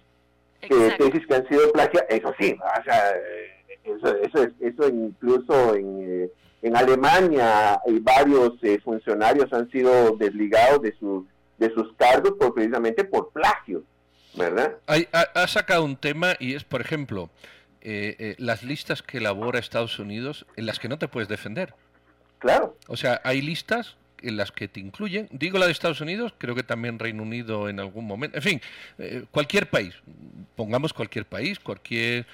tesis 0.60 1.26
que 1.26 1.34
han 1.34 1.48
sido 1.48 1.70
plagiadas, 1.72 2.08
eso 2.10 2.34
sí, 2.38 2.56
o 2.58 2.82
sea, 2.84 3.14
eso, 3.84 4.16
eso, 4.16 4.48
eso 4.60 4.88
incluso 4.88 5.74
en, 5.74 6.24
eh, 6.24 6.30
en 6.62 6.76
Alemania 6.76 7.80
varios 8.00 8.52
eh, 8.62 8.78
funcionarios 8.82 9.52
han 9.52 9.70
sido 9.70 10.16
desligados 10.16 10.82
de, 10.82 10.94
su, 10.98 11.26
de 11.58 11.72
sus 11.72 11.92
cargos 11.94 12.32
por, 12.38 12.54
precisamente 12.54 13.04
por 13.04 13.30
plagio, 13.30 13.82
¿verdad? 14.34 14.76
ha, 14.86 15.46
sacado 15.46 15.84
un 15.84 15.96
tema 15.96 16.34
y 16.38 16.54
es, 16.54 16.64
por 16.64 16.80
ejemplo, 16.80 17.30
eh, 17.90 18.16
eh, 18.18 18.34
las 18.38 18.62
listas 18.62 19.02
que 19.02 19.18
elabora 19.18 19.58
Estados 19.58 19.98
Unidos 19.98 20.44
en 20.56 20.66
las 20.66 20.78
que 20.78 20.88
no 20.88 20.98
te 20.98 21.08
puedes 21.08 21.28
defender. 21.28 21.74
Claro. 22.38 22.76
O 22.86 22.96
sea, 22.96 23.20
hay 23.24 23.40
listas 23.40 23.96
en 24.20 24.36
las 24.36 24.52
que 24.52 24.68
te 24.68 24.80
incluyen, 24.80 25.28
digo 25.30 25.58
la 25.58 25.66
de 25.66 25.72
Estados 25.72 26.00
Unidos, 26.00 26.34
creo 26.38 26.54
que 26.54 26.62
también 26.62 26.98
Reino 26.98 27.22
Unido 27.22 27.68
en 27.68 27.80
algún 27.80 28.04
momento, 28.04 28.36
en 28.36 28.42
fin, 28.42 28.60
cualquier 29.30 29.70
país, 29.70 29.94
pongamos 30.56 30.92
cualquier 30.92 31.24
país, 31.24 31.60
cualquier 31.60 32.26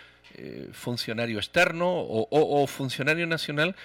funcionario 0.72 1.36
externo 1.36 1.86
o 1.90 2.66
funcionario 2.66 3.26
nacional 3.26 3.76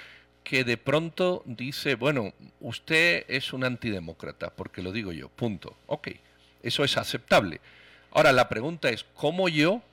que 0.43 0.63
de 0.63 0.77
pronto 0.77 1.43
dice, 1.45 1.95
bueno, 1.95 2.33
usted 2.59 3.25
es 3.27 3.53
un 3.53 3.63
antidemócrata, 3.63 4.49
porque 4.49 4.81
lo 4.81 4.91
digo 4.91 5.11
yo, 5.11 5.29
punto. 5.29 5.75
Ok, 5.85 6.09
eso 6.63 6.83
es 6.83 6.97
aceptable. 6.97 7.61
Ahora 8.11 8.31
la 8.31 8.49
pregunta 8.49 8.89
es, 8.89 9.05
¿cómo 9.13 9.47
yo, 9.49 9.83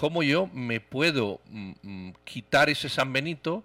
cómo 0.00 0.22
yo 0.22 0.46
me 0.54 0.80
puedo 0.80 1.42
mm, 1.50 1.72
mm, 1.82 2.12
quitar 2.24 2.70
ese 2.70 2.88
San 2.88 3.12
Benito? 3.12 3.64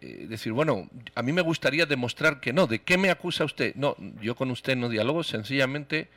Eh, 0.00 0.24
decir, 0.26 0.52
bueno, 0.52 0.88
a 1.14 1.20
mí 1.20 1.34
me 1.34 1.42
gustaría 1.42 1.84
demostrar 1.84 2.40
que 2.40 2.54
no. 2.54 2.66
¿De 2.66 2.78
qué 2.78 2.96
me 2.96 3.10
acusa 3.10 3.44
usted? 3.44 3.74
No, 3.74 3.94
yo 4.22 4.36
con 4.36 4.50
usted 4.50 4.74
no 4.74 4.88
dialogo, 4.88 5.22
sencillamente 5.22 6.08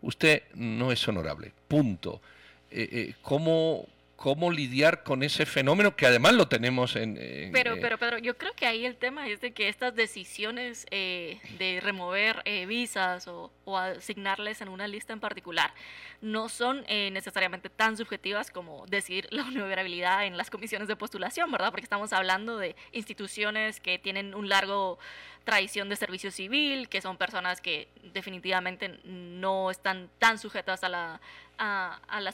usted 0.00 0.44
no 0.54 0.92
es 0.92 1.06
honorable. 1.06 1.52
Punto. 1.68 2.22
Eh, 2.70 2.88
eh, 2.90 3.14
¿cómo, 3.20 3.86
cómo 4.20 4.50
lidiar 4.50 5.02
con 5.02 5.22
ese 5.22 5.46
fenómeno 5.46 5.96
que 5.96 6.04
además 6.04 6.34
lo 6.34 6.46
tenemos 6.46 6.94
en... 6.94 7.14
pero, 7.54 7.80
pero, 7.80 7.96
Pedro, 7.96 8.18
yo 8.18 8.36
creo 8.36 8.52
que 8.52 8.66
ahí 8.66 8.84
el 8.84 8.96
tema 8.96 9.26
es 9.26 9.40
de 9.40 9.52
que 9.52 9.70
estas 9.70 9.94
decisiones 9.94 10.86
eh, 10.90 11.40
de 11.58 11.80
remover 11.80 12.42
eh, 12.44 12.66
visas 12.66 13.26
o, 13.28 13.50
asignarles 13.74 14.60
en 14.60 14.68
una 14.68 14.86
lista 14.88 15.14
en 15.14 15.20
particular 15.20 15.72
no 16.20 16.50
son 16.50 16.84
eh, 16.86 17.10
necesariamente 17.12 17.70
tan 17.70 17.96
subjetivas 17.96 18.50
como 18.50 18.84
decir 18.88 19.26
la 19.30 19.42
honorabilidad 19.48 20.26
en 20.26 20.36
las 20.36 20.50
comisiones 20.50 20.86
de 20.86 20.96
postulación, 20.96 21.50
¿verdad? 21.50 21.70
Porque 21.70 21.84
estamos 21.84 22.12
hablando 22.12 22.58
de 22.58 22.76
instituciones 22.92 23.80
que 23.80 23.98
tienen 23.98 24.34
un 24.34 24.50
largo 24.50 24.98
tradición 25.44 25.88
de 25.88 25.96
servicio 25.96 26.30
civil, 26.30 26.90
que 26.90 27.00
son 27.00 27.16
personas 27.16 27.62
que 27.62 27.88
definitivamente 28.12 29.00
no 29.04 29.70
están 29.70 30.10
tan 30.18 30.38
sujetas 30.38 30.84
a 30.84 30.90
la, 30.90 31.20
a, 31.56 32.00
a 32.06 32.20
la 32.20 32.32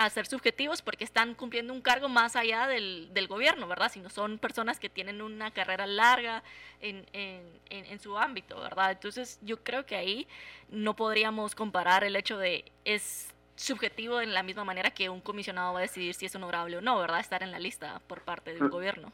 a 0.00 0.08
ser 0.08 0.26
subjetivos 0.26 0.80
porque 0.80 1.04
están 1.04 1.34
cumpliendo 1.34 1.74
un 1.74 1.82
cargo 1.82 2.08
más 2.08 2.34
allá 2.34 2.66
del, 2.66 3.10
del 3.12 3.28
gobierno, 3.28 3.68
¿verdad? 3.68 3.92
Sino 3.92 4.08
son 4.08 4.38
personas 4.38 4.80
que 4.80 4.88
tienen 4.88 5.20
una 5.20 5.50
carrera 5.50 5.86
larga 5.86 6.42
en, 6.80 7.04
en, 7.12 7.42
en, 7.68 8.00
su 8.00 8.16
ámbito, 8.16 8.58
¿verdad? 8.58 8.92
Entonces 8.92 9.38
yo 9.42 9.58
creo 9.58 9.84
que 9.84 9.96
ahí 9.96 10.26
no 10.70 10.96
podríamos 10.96 11.54
comparar 11.54 12.02
el 12.02 12.16
hecho 12.16 12.38
de 12.38 12.64
es 12.86 13.28
subjetivo 13.56 14.22
en 14.22 14.32
la 14.32 14.42
misma 14.42 14.64
manera 14.64 14.90
que 14.90 15.10
un 15.10 15.20
comisionado 15.20 15.74
va 15.74 15.80
a 15.80 15.82
decidir 15.82 16.14
si 16.14 16.24
es 16.24 16.34
honorable 16.34 16.78
o 16.78 16.80
no, 16.80 16.98
¿verdad? 16.98 17.20
Estar 17.20 17.42
en 17.42 17.50
la 17.50 17.58
lista 17.58 18.00
por 18.06 18.22
parte 18.22 18.54
del 18.54 18.70
gobierno. 18.70 19.12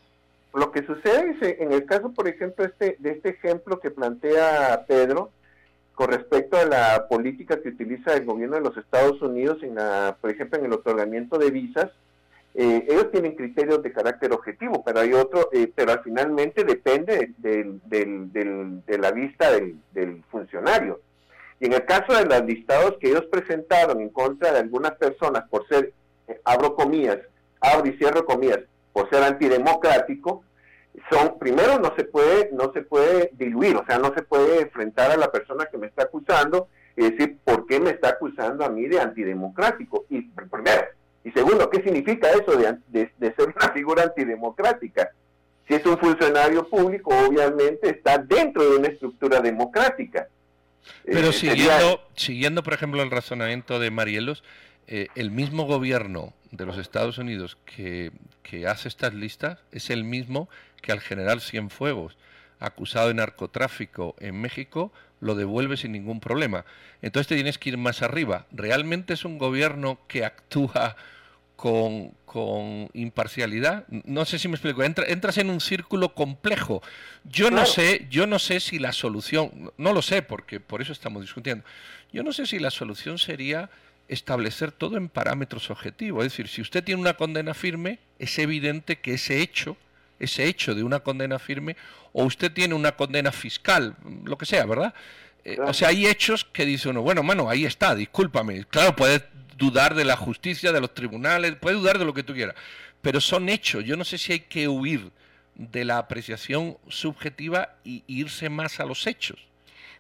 Lo 0.54 0.70
que 0.70 0.86
sucede 0.86 1.30
es, 1.32 1.60
en 1.60 1.72
el 1.72 1.84
caso, 1.84 2.12
por 2.12 2.28
ejemplo, 2.28 2.64
este, 2.64 2.94
de 3.00 3.10
este 3.10 3.30
ejemplo 3.30 3.80
que 3.80 3.90
plantea 3.90 4.84
Pedro, 4.86 5.32
con 5.96 6.10
respecto 6.10 6.58
a 6.58 6.66
la 6.66 7.08
política 7.08 7.60
que 7.62 7.70
utiliza 7.70 8.12
el 8.12 8.26
gobierno 8.26 8.56
de 8.56 8.62
los 8.62 8.76
Estados 8.76 9.20
Unidos, 9.22 9.62
en 9.62 9.76
por 10.20 10.30
ejemplo, 10.30 10.58
en 10.58 10.66
el 10.66 10.74
otorgamiento 10.74 11.38
de 11.38 11.50
visas, 11.50 11.90
eh, 12.54 12.86
ellos 12.86 13.10
tienen 13.10 13.34
criterios 13.34 13.82
de 13.82 13.92
carácter 13.92 14.30
objetivo, 14.32 14.84
pero 14.84 15.00
hay 15.00 15.14
otro, 15.14 15.48
eh, 15.52 15.72
pero 15.74 15.98
finalmente 16.04 16.64
depende 16.64 17.32
de 17.38 18.98
la 18.98 19.10
vista 19.10 19.50
del, 19.50 20.22
funcionario. 20.30 21.00
Y 21.60 21.66
en 21.66 21.72
el 21.72 21.86
caso 21.86 22.12
de 22.12 22.26
los 22.26 22.44
listados 22.44 22.98
que 23.00 23.08
ellos 23.08 23.24
presentaron 23.30 23.98
en 24.02 24.10
contra 24.10 24.52
de 24.52 24.58
algunas 24.58 24.92
personas 24.96 25.48
por 25.48 25.66
ser, 25.66 25.94
eh, 26.28 26.38
abro 26.44 26.74
comillas, 26.74 27.20
abro 27.58 27.88
y 27.88 27.96
cierro 27.96 28.26
comillas, 28.26 28.60
por 28.92 29.08
ser 29.08 29.22
antidemocrático, 29.22 30.44
son 31.10 31.38
primero 31.38 31.78
no 31.78 31.94
se 31.96 32.04
puede 32.04 32.50
no 32.52 32.72
se 32.72 32.82
puede 32.82 33.30
diluir, 33.34 33.76
o 33.76 33.84
sea, 33.86 33.98
no 33.98 34.12
se 34.14 34.22
puede 34.22 34.62
enfrentar 34.62 35.10
a 35.10 35.16
la 35.16 35.30
persona 35.30 35.66
que 35.66 35.78
me 35.78 35.86
está 35.86 36.04
acusando 36.04 36.68
y 36.96 37.10
decir 37.10 37.38
por 37.44 37.66
qué 37.66 37.78
me 37.78 37.90
está 37.90 38.10
acusando 38.10 38.64
a 38.64 38.70
mí 38.70 38.86
de 38.86 39.00
antidemocrático. 39.00 40.06
Y 40.08 40.22
primero, 40.22 40.86
y 41.24 41.30
segundo, 41.32 41.68
¿qué 41.68 41.82
significa 41.82 42.30
eso 42.30 42.56
de, 42.56 42.78
de, 42.88 43.34
ser 43.34 43.52
una 43.54 43.72
figura 43.72 44.04
antidemocrática? 44.04 45.10
Si 45.68 45.74
es 45.74 45.84
un 45.84 45.98
funcionario 45.98 46.68
público, 46.68 47.10
obviamente 47.26 47.90
está 47.90 48.18
dentro 48.18 48.62
de 48.62 48.76
una 48.76 48.88
estructura 48.88 49.40
democrática. 49.40 50.28
Pero 51.04 51.28
eh, 51.28 51.32
siguiendo, 51.32 52.00
siguiendo, 52.14 52.62
por 52.62 52.72
ejemplo, 52.72 53.02
el 53.02 53.10
razonamiento 53.10 53.80
de 53.80 53.90
Marielos, 53.90 54.44
eh, 54.86 55.08
el 55.16 55.32
mismo 55.32 55.64
gobierno 55.64 56.32
de 56.52 56.64
los 56.64 56.78
Estados 56.78 57.18
Unidos 57.18 57.58
que, 57.66 58.12
que, 58.44 58.68
hace 58.68 58.86
estas 58.86 59.12
listas 59.12 59.58
es 59.72 59.90
el 59.90 60.04
mismo 60.04 60.48
que 60.83 60.92
al 60.92 61.00
general 61.00 61.40
Cienfuegos, 61.40 62.16
acusado 62.59 63.09
de 63.09 63.14
narcotráfico 63.14 64.14
en 64.18 64.40
México, 64.40 64.92
lo 65.21 65.35
devuelve 65.35 65.76
sin 65.76 65.92
ningún 65.92 66.21
problema. 66.21 66.64
Entonces 67.02 67.28
te 67.28 67.35
tienes 67.35 67.59
que 67.59 67.71
ir 67.71 67.78
más 67.78 68.02
arriba. 68.02 68.47
¿Realmente 68.52 69.14
es 69.14 69.25
un 69.25 69.38
gobierno 69.38 69.99
que 70.09 70.25
actúa 70.25 70.97
con, 71.56 72.11
con 72.25 72.88
imparcialidad? 72.92 73.87
No 73.88 74.25
sé 74.25 74.38
si 74.38 74.49
me 74.49 74.54
explico. 74.54 74.83
entras 74.83 75.38
en 75.38 75.50
un 75.50 75.61
círculo 75.61 76.14
complejo. 76.14 76.83
Yo 77.25 77.50
no 77.50 77.66
sé, 77.66 78.06
yo 78.11 78.26
no 78.26 78.38
sé 78.38 78.61
si 78.61 78.78
la 78.78 78.92
solución, 78.92 79.73
no 79.76 79.92
lo 79.92 80.02
sé 80.02 80.23
porque 80.23 80.61
por 80.61 80.83
eso 80.83 80.92
estamos 80.92 81.23
discutiendo. 81.23 81.64
Yo 82.12 82.23
no 82.23 82.33
sé 82.33 82.47
si 82.47 82.59
la 82.59 82.71
solución 82.71 83.18
sería 83.18 83.71
establecer 84.09 84.73
todo 84.73 84.97
en 84.97 85.09
parámetros 85.09 85.71
objetivos. 85.71 86.25
Es 86.25 86.33
decir, 86.33 86.49
si 86.49 86.62
usted 86.62 86.85
tiene 86.85 87.00
una 87.00 87.14
condena 87.14 87.54
firme, 87.54 87.99
es 88.18 88.38
evidente 88.38 88.97
que 88.97 89.14
ese 89.14 89.40
hecho, 89.42 89.76
ese 90.18 90.44
hecho 90.44 90.75
de 90.75 90.82
una 90.82 91.00
condena 91.00 91.38
firme, 91.38 91.76
o 92.12 92.25
usted 92.25 92.52
tiene 92.52 92.75
una 92.75 92.92
condena 92.92 93.32
fiscal, 93.32 93.96
lo 94.25 94.38
que 94.38 94.46
sea, 94.46 94.64
¿verdad? 94.64 94.94
Eh, 95.44 95.58
o 95.61 95.73
sea, 95.73 95.88
hay 95.88 96.06
hechos 96.06 96.44
que 96.44 96.64
dice 96.64 96.88
uno, 96.88 97.02
bueno, 97.02 97.23
mano, 97.23 97.49
ahí 97.49 97.64
está, 97.64 97.94
discúlpame. 97.94 98.64
Claro, 98.64 98.96
puedes 98.96 99.23
dudar 99.56 99.94
de 99.94 100.04
la 100.04 100.16
justicia, 100.16 100.73
de 100.73 100.80
los 100.80 100.92
tribunales, 100.92 101.56
puedes 101.56 101.78
dudar 101.78 101.99
de 101.99 102.04
lo 102.04 102.14
que 102.14 102.23
tú 102.23 102.35
quieras, 102.35 102.56
pero 103.00 103.20
son 103.20 103.49
hechos. 103.49 103.85
Yo 103.85 103.96
no 103.96 104.04
sé 104.04 104.18
si 104.18 104.32
hay 104.32 104.40
que 104.40 104.68
huir 104.68 105.11
de 105.54 105.85
la 105.85 105.99
apreciación 105.99 106.76
subjetiva 106.88 107.76
y 107.85 108.02
irse 108.06 108.49
más 108.49 108.80
a 108.80 108.85
los 108.85 109.06
hechos. 109.06 109.38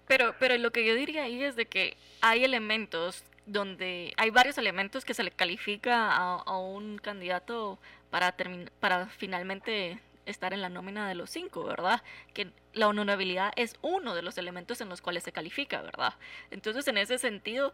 Pero, 0.06 0.34
pero 0.38 0.56
lo 0.58 0.70
que 0.70 0.86
yo 0.86 0.94
diría 0.94 1.24
ahí 1.24 1.42
es 1.42 1.56
de 1.56 1.66
que 1.66 1.96
hay 2.20 2.44
elementos 2.44 3.24
donde 3.46 4.12
hay 4.16 4.30
varios 4.30 4.58
elementos 4.58 5.04
que 5.04 5.14
se 5.14 5.22
le 5.22 5.30
califica 5.30 6.12
a, 6.12 6.58
un 6.58 6.98
candidato 6.98 7.78
para, 8.10 8.34
para 8.80 9.06
finalmente 9.06 10.00
estar 10.26 10.52
en 10.52 10.60
la 10.60 10.68
nómina 10.68 11.08
de 11.08 11.14
los 11.14 11.30
cinco, 11.30 11.64
¿verdad? 11.64 12.02
Que 12.34 12.50
la 12.74 12.88
honorabilidad 12.88 13.52
es 13.56 13.76
uno 13.82 14.14
de 14.14 14.22
los 14.22 14.38
elementos 14.38 14.80
en 14.80 14.88
los 14.88 15.00
cuales 15.00 15.22
se 15.24 15.32
califica, 15.32 15.80
¿verdad? 15.82 16.14
Entonces, 16.50 16.86
en 16.88 16.98
ese 16.98 17.18
sentido, 17.18 17.72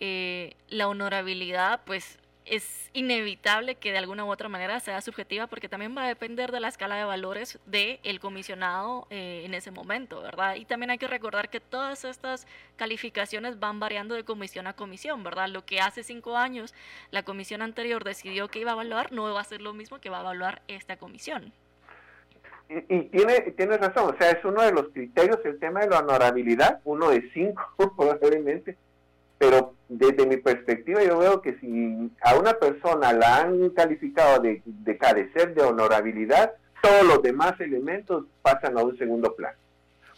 eh, 0.00 0.54
la 0.68 0.88
honorabilidad, 0.88 1.80
pues, 1.84 2.18
es 2.50 2.90
inevitable 2.94 3.74
que 3.74 3.92
de 3.92 3.98
alguna 3.98 4.24
u 4.24 4.30
otra 4.30 4.48
manera 4.48 4.80
sea 4.80 5.00
subjetiva 5.00 5.46
porque 5.46 5.68
también 5.68 5.96
va 5.96 6.04
a 6.04 6.08
depender 6.08 6.50
de 6.50 6.60
la 6.60 6.68
escala 6.68 6.96
de 6.96 7.04
valores 7.04 7.58
del 7.66 8.00
el 8.02 8.20
comisionado 8.20 9.06
eh, 9.10 9.42
en 9.44 9.54
ese 9.54 9.70
momento, 9.70 10.22
¿verdad? 10.22 10.56
Y 10.56 10.64
también 10.64 10.90
hay 10.90 10.98
que 10.98 11.08
recordar 11.08 11.50
que 11.50 11.60
todas 11.60 12.04
estas 12.04 12.46
calificaciones 12.76 13.60
van 13.60 13.80
variando 13.80 14.14
de 14.14 14.24
comisión 14.24 14.66
a 14.66 14.72
comisión, 14.72 15.22
¿verdad? 15.22 15.48
Lo 15.48 15.64
que 15.64 15.80
hace 15.80 16.02
cinco 16.02 16.36
años 16.36 16.74
la 17.10 17.22
comisión 17.22 17.62
anterior 17.62 18.04
decidió 18.04 18.48
que 18.48 18.60
iba 18.60 18.72
a 18.72 18.74
evaluar 18.74 19.12
no 19.12 19.32
va 19.32 19.40
a 19.40 19.44
ser 19.44 19.60
lo 19.60 19.74
mismo 19.74 20.00
que 20.00 20.10
va 20.10 20.18
a 20.18 20.22
evaluar 20.22 20.62
esta 20.68 20.96
comisión. 20.96 21.52
Y, 22.68 22.94
y 22.94 23.02
tiene, 23.04 23.40
tiene 23.56 23.78
razón, 23.78 24.14
o 24.14 24.18
sea, 24.18 24.30
es 24.30 24.44
uno 24.44 24.62
de 24.62 24.72
los 24.72 24.88
criterios 24.88 25.38
el 25.44 25.58
tema 25.58 25.80
de 25.80 25.88
la 25.88 26.00
honorabilidad, 26.00 26.80
uno 26.84 27.10
de 27.10 27.30
cinco 27.32 27.62
probablemente 27.96 28.76
pero 29.38 29.74
desde 29.88 30.26
mi 30.26 30.36
perspectiva 30.36 31.02
yo 31.02 31.18
veo 31.18 31.40
que 31.40 31.56
si 31.60 32.10
a 32.22 32.36
una 32.36 32.54
persona 32.54 33.12
la 33.12 33.38
han 33.38 33.70
calificado 33.70 34.40
de, 34.40 34.60
carecer 34.98 35.54
de 35.54 35.62
honorabilidad, 35.62 36.52
todos 36.82 37.04
los 37.04 37.22
demás 37.22 37.58
elementos 37.60 38.24
pasan 38.42 38.76
a 38.76 38.82
un 38.82 38.98
segundo 38.98 39.34
plano. 39.34 39.56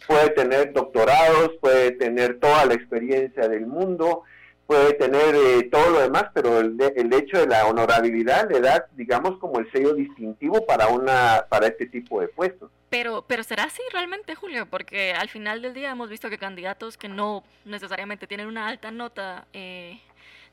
puede 0.07 0.31
tener 0.31 0.73
doctorados, 0.73 1.51
puede 1.61 1.91
tener 1.91 2.39
toda 2.39 2.65
la 2.65 2.73
experiencia 2.73 3.47
del 3.47 3.67
mundo, 3.67 4.23
puede 4.71 4.93
tener 4.93 5.35
eh, 5.35 5.67
todo 5.69 5.89
lo 5.89 5.99
demás, 5.99 6.27
pero 6.33 6.61
el, 6.61 6.77
el, 6.95 7.13
hecho 7.13 7.37
de 7.37 7.45
la 7.45 7.67
honorabilidad 7.67 8.49
le 8.49 8.61
da, 8.61 8.85
digamos, 8.93 9.37
como 9.37 9.59
el 9.59 9.69
sello 9.69 9.93
distintivo 9.93 10.65
para 10.65 10.87
una 10.87 11.45
para 11.49 11.67
este 11.67 11.87
tipo 11.87 12.21
de 12.21 12.29
puestos. 12.29 12.71
Pero, 12.89 13.25
pero 13.27 13.43
será 13.43 13.65
así 13.65 13.81
realmente, 13.91 14.33
Julio, 14.33 14.67
porque 14.67 15.11
al 15.11 15.27
final 15.27 15.61
del 15.61 15.73
día 15.73 15.91
hemos 15.91 16.09
visto 16.09 16.29
que 16.29 16.37
candidatos 16.37 16.95
que 16.95 17.09
no 17.09 17.43
necesariamente 17.65 18.27
tienen 18.27 18.47
una 18.47 18.69
alta 18.69 18.91
nota 18.91 19.45
eh, 19.51 19.99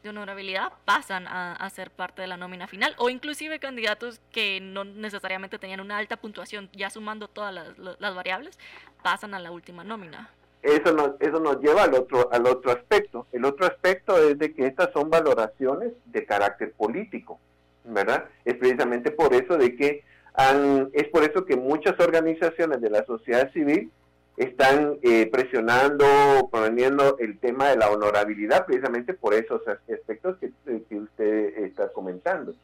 de 0.03 0.09
honorabilidad 0.09 0.73
pasan 0.85 1.29
a, 1.29 1.71
ser 1.71 1.93
parte 1.93 2.21
de 2.21 2.27
la 2.27 2.37
nómina 2.37 2.67
final, 2.67 2.97
o 2.99 3.11
inclusive 3.11 3.61
candidatos 3.61 4.21
que 4.33 4.59
no 4.61 4.83
necesariamente 4.83 5.61
tenían 5.61 5.79
una 5.79 5.97
alta 5.97 6.17
puntuación, 6.17 6.69
ya 6.73 6.91
sumando 6.91 7.29
todas 7.29 7.55
las, 7.55 7.79
las 7.79 8.15
variables, 8.17 8.59
pasan 9.01 9.35
a 9.35 9.39
la 9.39 9.53
última 9.53 9.85
nómina 9.85 10.29
eso 10.63 10.93
nos, 10.93 11.13
eso 11.21 11.41
nos 11.41 11.61
lleva 11.61 11.85
al 11.85 11.95
otro, 11.95 12.29
al 12.33 12.47
otro 12.47 12.73
aspecto. 12.73 13.27
El 13.33 13.45
otro 13.45 13.67
aspecto 13.67 14.17
es 14.19 14.39
de 14.39 14.53
que 14.53 14.67
estas 14.67 14.93
son 14.93 15.11
valoraciones 15.11 15.93
de 16.07 16.25
carácter 16.25 16.73
político, 16.73 17.39
¿verdad? 17.85 18.25
Es 18.45 18.57
precisamente 18.57 19.11
por 19.11 19.35
eso 19.35 19.57
de 19.57 19.77
que 19.77 20.05
han, 20.35 20.91
es 20.93 21.09
por 21.09 21.25
eso 21.25 21.45
que 21.45 21.57
muchas 21.57 21.99
organizaciones 22.01 22.81
de 22.81 22.91
la 22.91 23.05
sociedad 23.05 23.53
civil 23.53 23.91
están 24.37 24.99
eh, 25.03 25.29
presionando, 25.33 26.49
poniendo 26.51 27.19
el 27.19 27.39
tema 27.39 27.71
de 27.71 27.77
la 27.77 27.91
honorabilidad, 27.91 28.67
precisamente 28.67 29.15
por 29.15 29.35
esos 29.35 29.63
aspectos 29.67 30.37
que, 30.39 30.53
que 30.89 30.95
usted 30.97 31.59
está 31.65 31.89
comentando. 31.89 32.55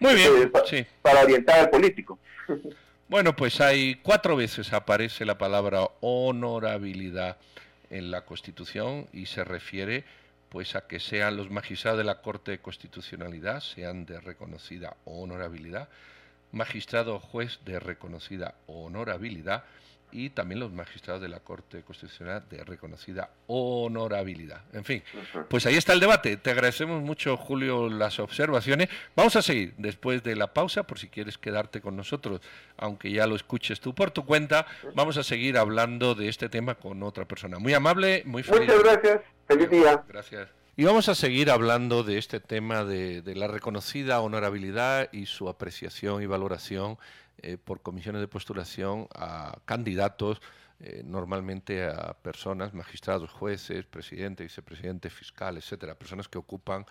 Muy 0.00 0.14
bien, 0.14 0.52
sí. 0.66 0.86
para 1.02 1.22
orientar 1.22 1.60
al 1.60 1.70
político. 1.70 2.18
Bueno, 3.08 3.34
pues 3.34 3.62
hay 3.62 3.94
cuatro 3.94 4.36
veces 4.36 4.74
aparece 4.74 5.24
la 5.24 5.38
palabra 5.38 5.88
honorabilidad 6.02 7.38
en 7.88 8.10
la 8.10 8.26
Constitución 8.26 9.08
y 9.14 9.24
se 9.24 9.44
refiere 9.44 10.04
pues 10.50 10.76
a 10.76 10.86
que 10.86 11.00
sean 11.00 11.38
los 11.38 11.50
magistrados 11.50 11.96
de 11.96 12.04
la 12.04 12.20
Corte 12.20 12.50
de 12.50 12.58
Constitucionalidad 12.58 13.60
sean 13.60 14.04
de 14.04 14.20
reconocida 14.20 14.98
honorabilidad, 15.06 15.88
magistrado 16.52 17.14
o 17.14 17.18
juez 17.18 17.60
de 17.64 17.80
reconocida 17.80 18.56
honorabilidad 18.66 19.64
y 20.12 20.30
también 20.30 20.60
los 20.60 20.72
magistrados 20.72 21.20
de 21.22 21.28
la 21.28 21.40
Corte 21.40 21.82
Constitucional 21.82 22.44
de 22.48 22.64
reconocida 22.64 23.30
honorabilidad. 23.46 24.62
En 24.72 24.84
fin, 24.84 25.02
pues 25.48 25.66
ahí 25.66 25.76
está 25.76 25.92
el 25.92 26.00
debate. 26.00 26.36
Te 26.36 26.50
agradecemos 26.50 27.02
mucho, 27.02 27.36
Julio, 27.36 27.88
las 27.88 28.18
observaciones. 28.18 28.88
Vamos 29.16 29.36
a 29.36 29.42
seguir 29.42 29.74
después 29.78 30.22
de 30.22 30.36
la 30.36 30.52
pausa, 30.52 30.84
por 30.84 30.98
si 30.98 31.08
quieres 31.08 31.38
quedarte 31.38 31.80
con 31.80 31.96
nosotros, 31.96 32.40
aunque 32.76 33.10
ya 33.10 33.26
lo 33.26 33.36
escuches 33.36 33.80
tú 33.80 33.94
por 33.94 34.10
tu 34.10 34.24
cuenta. 34.24 34.66
Vamos 34.94 35.16
a 35.16 35.22
seguir 35.22 35.58
hablando 35.58 36.14
de 36.14 36.28
este 36.28 36.48
tema 36.48 36.74
con 36.74 37.02
otra 37.02 37.26
persona. 37.26 37.58
Muy 37.58 37.74
amable, 37.74 38.22
muy 38.26 38.42
feliz. 38.42 38.68
Muchas 38.68 38.82
gracias. 38.82 39.20
Feliz 39.46 39.70
día. 39.70 40.04
Gracias. 40.08 40.48
Y 40.76 40.84
vamos 40.84 41.08
a 41.08 41.16
seguir 41.16 41.50
hablando 41.50 42.04
de 42.04 42.18
este 42.18 42.38
tema 42.38 42.84
de, 42.84 43.20
de 43.20 43.34
la 43.34 43.48
reconocida 43.48 44.20
honorabilidad 44.20 45.08
y 45.12 45.26
su 45.26 45.48
apreciación 45.48 46.22
y 46.22 46.26
valoración 46.26 46.98
eh, 47.42 47.56
por 47.56 47.80
comisiones 47.82 48.20
de 48.20 48.28
postulación 48.28 49.08
a 49.14 49.58
candidatos, 49.64 50.40
eh, 50.80 51.02
normalmente 51.04 51.86
a 51.86 52.14
personas, 52.14 52.74
magistrados, 52.74 53.30
jueces, 53.30 53.84
presidente, 53.86 54.44
vicepresidente, 54.44 55.10
fiscal, 55.10 55.56
etcétera, 55.56 55.94
personas 55.94 56.28
que 56.28 56.38
ocupan 56.38 56.86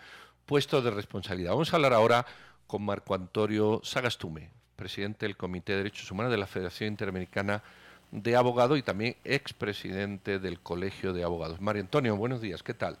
puestos 0.46 0.84
de 0.84 0.90
responsabilidad. 0.90 1.52
Vamos 1.52 1.72
a 1.72 1.76
hablar 1.76 1.92
ahora 1.92 2.26
con 2.66 2.84
Marco 2.84 3.14
Antonio 3.14 3.80
Sagastume, 3.82 4.50
presidente 4.76 5.26
del 5.26 5.36
Comité 5.36 5.72
de 5.72 5.78
Derechos 5.78 6.10
Humanos 6.10 6.30
de 6.32 6.38
la 6.38 6.46
Federación 6.46 6.88
Interamericana 6.88 7.62
de 8.10 8.36
Abogados 8.36 8.78
y 8.78 8.82
también 8.82 9.16
expresidente 9.24 10.38
del 10.38 10.60
Colegio 10.60 11.12
de 11.12 11.24
Abogados. 11.24 11.60
Mario 11.60 11.82
Antonio, 11.82 12.16
buenos 12.16 12.40
días, 12.40 12.62
¿qué 12.62 12.74
tal? 12.74 12.98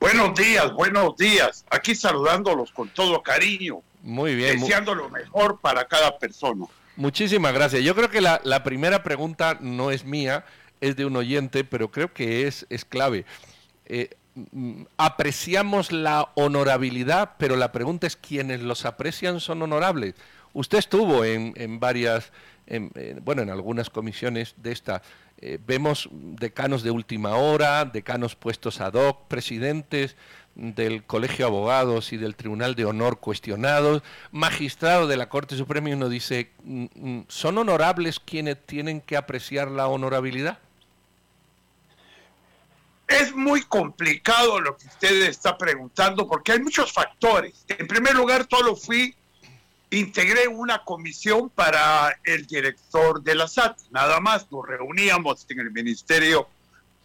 Buenos 0.00 0.34
días, 0.34 0.72
buenos 0.72 1.16
días. 1.16 1.64
Aquí 1.70 1.94
saludándolos 1.94 2.72
con 2.72 2.88
todo 2.88 3.22
cariño. 3.22 3.82
Muy 4.02 4.34
bien. 4.34 4.60
Deseando 4.60 4.94
lo 4.94 5.08
mejor 5.08 5.60
para 5.60 5.86
cada 5.86 6.18
persona. 6.18 6.66
Muchísimas 6.96 7.54
gracias. 7.54 7.82
Yo 7.82 7.94
creo 7.94 8.10
que 8.10 8.20
la, 8.20 8.64
primera 8.64 9.02
pregunta 9.02 9.56
no 9.60 9.90
es 9.90 10.04
mía, 10.04 10.44
es 10.80 10.96
de 10.96 11.06
un 11.06 11.16
oyente, 11.16 11.64
pero 11.64 11.90
creo 11.90 12.12
que 12.12 12.46
es, 12.46 12.66
es 12.68 12.84
clave. 12.84 13.24
Eh, 13.86 14.10
mm, 14.34 14.82
apreciamos 14.96 15.92
la 15.92 16.28
honorabilidad, 16.34 17.32
pero 17.38 17.56
la 17.56 17.72
pregunta 17.72 18.06
es, 18.06 18.16
¿quiénes 18.16 18.60
los 18.60 18.84
aprecian 18.84 19.40
son 19.40 19.62
honorables? 19.62 20.14
Usted 20.52 20.78
estuvo 20.78 21.24
en, 21.24 21.54
en 21.56 21.80
varias, 21.80 22.30
bueno, 23.22 23.40
en 23.40 23.50
algunas 23.50 23.88
comisiones 23.88 24.54
de 24.58 24.72
esta. 24.72 25.02
Eh, 25.44 25.58
vemos 25.66 26.08
decanos 26.12 26.84
de 26.84 26.92
última 26.92 27.34
hora, 27.34 27.84
decanos 27.84 28.36
puestos 28.36 28.80
ad 28.80 28.94
hoc, 28.94 29.26
presidentes 29.26 30.14
del 30.54 31.04
Colegio 31.04 31.46
de 31.46 31.50
Abogados 31.50 32.12
y 32.12 32.16
del 32.16 32.36
Tribunal 32.36 32.74
de 32.74 32.84
Honor 32.84 33.18
cuestionados, 33.20 34.02
magistrado 34.30 35.06
de 35.06 35.16
la 35.16 35.28
Corte 35.28 35.56
Suprema 35.56 35.88
y 35.88 35.94
uno 35.94 36.08
dice, 36.08 36.50
mm, 36.62 36.86
mm, 36.94 37.24
¿son 37.28 37.58
honorables 37.58 38.20
quienes 38.20 38.64
tienen 38.66 39.00
que 39.00 39.16
apreciar 39.16 39.70
la 39.70 39.86
honorabilidad? 39.88 40.58
Es 43.08 43.34
muy 43.34 43.62
complicado 43.62 44.60
lo 44.60 44.76
que 44.76 44.86
usted 44.86 45.22
está 45.22 45.58
preguntando 45.58 46.26
porque 46.26 46.52
hay 46.52 46.60
muchos 46.60 46.92
factores. 46.92 47.64
En 47.68 47.86
primer 47.86 48.14
lugar, 48.14 48.46
solo 48.48 48.74
fui, 48.74 49.14
integré 49.90 50.48
una 50.48 50.82
comisión 50.84 51.50
para 51.50 52.18
el 52.24 52.46
director 52.46 53.22
de 53.22 53.34
la 53.34 53.48
SAT. 53.48 53.78
Nada 53.90 54.18
más 54.20 54.50
nos 54.50 54.66
reuníamos 54.66 55.44
en 55.48 55.60
el 55.60 55.70
Ministerio 55.70 56.48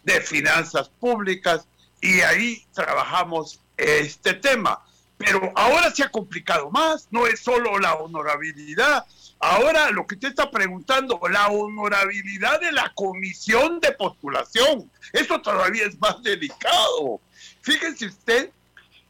de 0.04 0.20
Finanzas 0.22 0.88
Públicas 0.88 1.66
y 2.00 2.20
ahí 2.20 2.64
trabajamos 2.72 3.60
este 3.76 4.34
tema. 4.34 4.82
Pero 5.16 5.52
ahora 5.56 5.90
se 5.90 6.04
ha 6.04 6.10
complicado 6.10 6.70
más, 6.70 7.08
no 7.10 7.26
es 7.26 7.40
solo 7.40 7.78
la 7.78 7.94
honorabilidad, 7.94 9.04
ahora 9.40 9.90
lo 9.90 10.06
que 10.06 10.14
usted 10.14 10.28
está 10.28 10.50
preguntando, 10.50 11.20
la 11.28 11.48
honorabilidad 11.48 12.60
de 12.60 12.70
la 12.70 12.92
comisión 12.94 13.80
de 13.80 13.92
postulación, 13.92 14.90
eso 15.12 15.40
todavía 15.40 15.86
es 15.86 15.98
más 15.98 16.22
delicado. 16.22 17.20
Fíjense 17.62 18.06
usted 18.06 18.50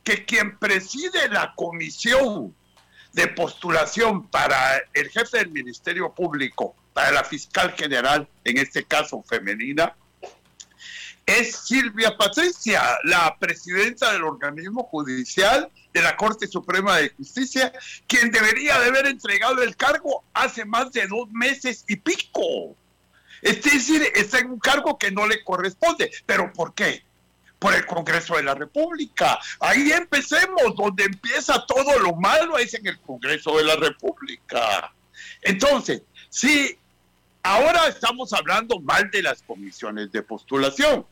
que 0.02 0.24
quien 0.24 0.58
preside 0.58 1.28
la 1.28 1.54
comisión 1.54 2.54
de 3.12 3.28
postulación 3.28 4.26
para 4.28 4.78
el 4.94 5.10
jefe 5.10 5.38
del 5.38 5.50
Ministerio 5.50 6.12
Público, 6.14 6.74
para 6.94 7.12
la 7.12 7.24
fiscal 7.24 7.72
general, 7.72 8.26
en 8.44 8.58
este 8.58 8.84
caso 8.84 9.22
femenina, 9.22 9.94
es 11.28 11.56
Silvia 11.56 12.16
Patricia, 12.16 12.82
la 13.04 13.36
presidenta 13.38 14.14
del 14.14 14.24
organismo 14.24 14.84
judicial 14.84 15.70
de 15.92 16.00
la 16.00 16.16
Corte 16.16 16.46
Suprema 16.48 16.96
de 16.96 17.10
Justicia, 17.10 17.70
quien 18.06 18.30
debería 18.30 18.80
de 18.80 18.86
haber 18.88 19.06
entregado 19.08 19.62
el 19.62 19.76
cargo 19.76 20.24
hace 20.32 20.64
más 20.64 20.90
de 20.90 21.06
dos 21.06 21.30
meses 21.30 21.84
y 21.86 21.96
pico. 21.96 22.74
Es 23.42 23.62
decir, 23.62 24.10
está 24.14 24.38
en 24.38 24.52
un 24.52 24.58
cargo 24.58 24.96
que 24.96 25.10
no 25.10 25.26
le 25.26 25.44
corresponde. 25.44 26.10
¿Pero 26.24 26.50
por 26.50 26.72
qué? 26.72 27.04
Por 27.58 27.74
el 27.74 27.84
Congreso 27.84 28.36
de 28.36 28.44
la 28.44 28.54
República. 28.54 29.38
Ahí 29.60 29.92
empecemos, 29.92 30.74
donde 30.76 31.04
empieza 31.04 31.66
todo 31.66 31.98
lo 31.98 32.14
malo 32.14 32.56
es 32.56 32.72
en 32.72 32.86
el 32.86 32.98
Congreso 33.00 33.58
de 33.58 33.64
la 33.64 33.76
República. 33.76 34.94
Entonces, 35.42 36.00
sí, 36.30 36.78
Ahora 37.48 37.88
estamos 37.88 38.34
hablando 38.34 38.78
mal 38.80 39.10
de 39.10 39.22
las 39.22 39.42
comisiones 39.42 40.12
de 40.12 40.22
postulación. 40.22 41.06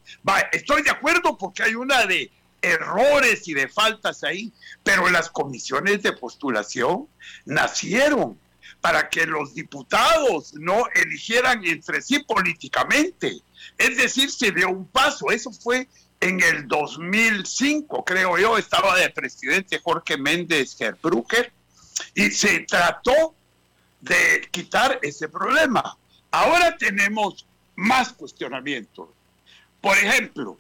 estoy 0.53 0.83
de 0.83 0.90
acuerdo 0.90 1.38
porque 1.38 1.62
hay 1.62 1.75
una 1.75 2.05
de 2.05 2.31
errores 2.61 3.49
y 3.49 3.55
de 3.55 3.68
faltas 3.68 4.22
ahí, 4.22 4.53
pero 4.83 5.09
las 5.09 5.31
comisiones 5.31 6.03
de 6.03 6.12
postulación 6.12 7.09
nacieron 7.46 8.38
para 8.83 9.09
que 9.09 9.25
los 9.25 9.55
diputados 9.55 10.53
no 10.53 10.85
eligieran 10.94 11.64
entre 11.64 12.03
sí 12.03 12.18
políticamente. 12.18 13.40
Es 13.79 13.96
decir, 13.96 14.31
se 14.31 14.53
dio 14.53 14.68
un 14.68 14.87
paso. 14.88 15.31
Eso 15.31 15.51
fue 15.51 15.88
en 16.20 16.42
el 16.42 16.68
2005, 16.68 18.05
creo 18.05 18.37
yo, 18.37 18.59
estaba 18.59 18.94
de 18.99 19.09
presidente 19.09 19.81
Jorge 19.83 20.18
Méndez 20.18 20.77
Gerbrucker, 20.77 21.51
y 22.14 22.31
se 22.31 22.61
trató 22.61 23.35
de 24.03 24.46
quitar 24.51 24.99
ese 25.01 25.31
problema. 25.31 25.96
Ahora 26.31 26.77
tenemos 26.77 27.47
más 27.77 28.12
cuestionamientos. 28.12 29.09
Por 29.81 29.97
ejemplo, 29.97 30.59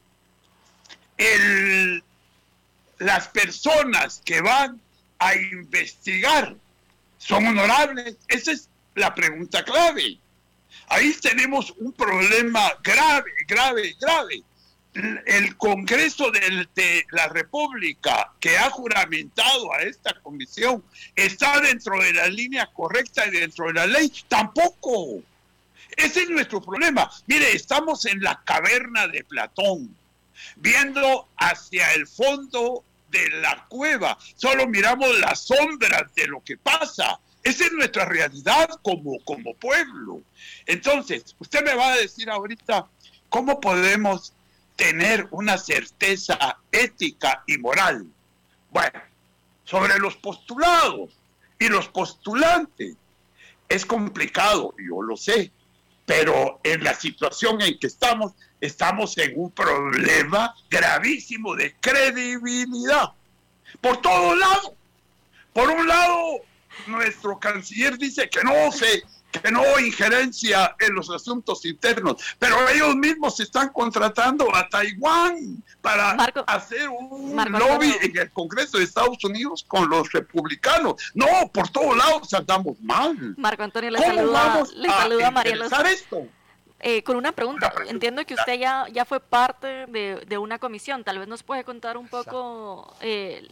las 2.98 3.28
personas 3.28 4.22
que 4.24 4.40
van 4.40 4.80
a 5.18 5.34
investigar 5.34 6.54
son 7.18 7.46
honorables. 7.46 8.16
Esa 8.28 8.52
es 8.52 8.68
la 8.94 9.14
pregunta 9.14 9.64
clave. 9.64 10.18
Ahí 10.88 11.12
tenemos 11.20 11.72
un 11.78 11.92
problema 11.92 12.72
grave, 12.82 13.30
grave, 13.46 13.96
grave. 14.00 14.42
El 15.26 15.56
Congreso 15.58 16.30
de 16.30 17.06
la 17.10 17.28
República 17.28 18.32
que 18.40 18.56
ha 18.56 18.70
juramentado 18.70 19.72
a 19.74 19.82
esta 19.82 20.14
comisión 20.20 20.82
está 21.14 21.60
dentro 21.60 22.00
de 22.00 22.14
la 22.14 22.28
línea 22.28 22.66
correcta 22.72 23.26
y 23.26 23.30
dentro 23.30 23.66
de 23.66 23.74
la 23.74 23.86
ley. 23.86 24.10
Tampoco. 24.28 25.22
Ese 25.96 26.22
es 26.22 26.30
nuestro 26.30 26.60
problema. 26.60 27.10
Mire, 27.26 27.52
estamos 27.52 28.04
en 28.06 28.22
la 28.22 28.42
caverna 28.44 29.08
de 29.08 29.24
Platón, 29.24 29.96
viendo 30.56 31.28
hacia 31.36 31.92
el 31.94 32.06
fondo 32.06 32.84
de 33.10 33.28
la 33.40 33.66
cueva. 33.68 34.18
Solo 34.36 34.66
miramos 34.66 35.18
las 35.20 35.40
sombras 35.40 36.14
de 36.14 36.26
lo 36.26 36.42
que 36.42 36.56
pasa. 36.56 37.18
Esa 37.42 37.66
es 37.66 37.72
nuestra 37.72 38.04
realidad 38.04 38.68
como, 38.82 39.18
como 39.20 39.54
pueblo. 39.54 40.20
Entonces, 40.66 41.36
usted 41.38 41.64
me 41.64 41.74
va 41.74 41.92
a 41.92 41.96
decir 41.96 42.28
ahorita, 42.28 42.86
¿cómo 43.28 43.60
podemos 43.60 44.32
tener 44.74 45.28
una 45.30 45.56
certeza 45.56 46.58
ética 46.72 47.44
y 47.46 47.56
moral? 47.58 48.06
Bueno, 48.70 49.00
sobre 49.64 49.98
los 49.98 50.16
postulados 50.16 51.10
y 51.58 51.68
los 51.68 51.88
postulantes. 51.88 52.96
Es 53.68 53.84
complicado, 53.84 54.74
yo 54.78 55.02
lo 55.02 55.16
sé, 55.16 55.50
pero 56.06 56.60
en 56.62 56.82
la 56.84 56.94
situación 56.94 57.60
en 57.60 57.78
que 57.78 57.88
estamos, 57.88 58.32
estamos 58.60 59.18
en 59.18 59.32
un 59.36 59.50
problema 59.50 60.54
gravísimo 60.70 61.54
de 61.56 61.74
credibilidad. 61.80 63.10
Por 63.80 64.00
todos 64.00 64.38
lados. 64.38 64.72
Por 65.52 65.70
un 65.70 65.86
lado, 65.86 66.40
nuestro 66.86 67.38
canciller 67.38 67.98
dice 67.98 68.28
que 68.28 68.42
no 68.44 68.70
se 68.70 69.02
que 69.30 69.50
no 69.50 69.78
injerencia 69.78 70.74
en 70.78 70.94
los 70.94 71.10
asuntos 71.10 71.64
internos, 71.64 72.16
pero 72.38 72.68
ellos 72.68 72.96
mismos 72.96 73.38
están 73.40 73.68
contratando 73.70 74.54
a 74.54 74.68
Taiwán 74.68 75.62
para 75.80 76.12
hacer 76.46 76.88
un 76.88 77.36
lobby 77.52 77.94
en 78.02 78.16
el 78.16 78.30
Congreso 78.30 78.78
de 78.78 78.84
Estados 78.84 79.22
Unidos 79.24 79.64
con 79.66 79.88
los 79.88 80.10
republicanos. 80.12 80.94
No, 81.14 81.26
por 81.52 81.68
todos 81.68 81.96
lados 81.96 82.32
andamos 82.34 82.80
mal. 82.80 83.34
Marco 83.36 83.62
Antonio 83.62 83.90
le 83.90 83.98
saluda, 83.98 84.64
le 84.74 84.88
saluda 84.88 85.28
a 85.28 85.30
María 85.30 85.56
esto? 85.90 86.26
Eh, 86.88 87.02
con 87.02 87.16
una 87.16 87.32
pregunta. 87.32 87.72
Entiendo 87.88 88.24
que 88.24 88.34
usted 88.34 88.60
ya, 88.60 88.86
ya 88.92 89.04
fue 89.04 89.18
parte 89.18 89.86
de, 89.86 90.38
una 90.38 90.60
comisión. 90.60 91.02
Tal 91.02 91.18
vez 91.18 91.26
nos 91.26 91.42
puede 91.42 91.64
contar 91.64 91.96
un 91.96 92.06
poco 92.06 92.94
eh, 93.00 93.44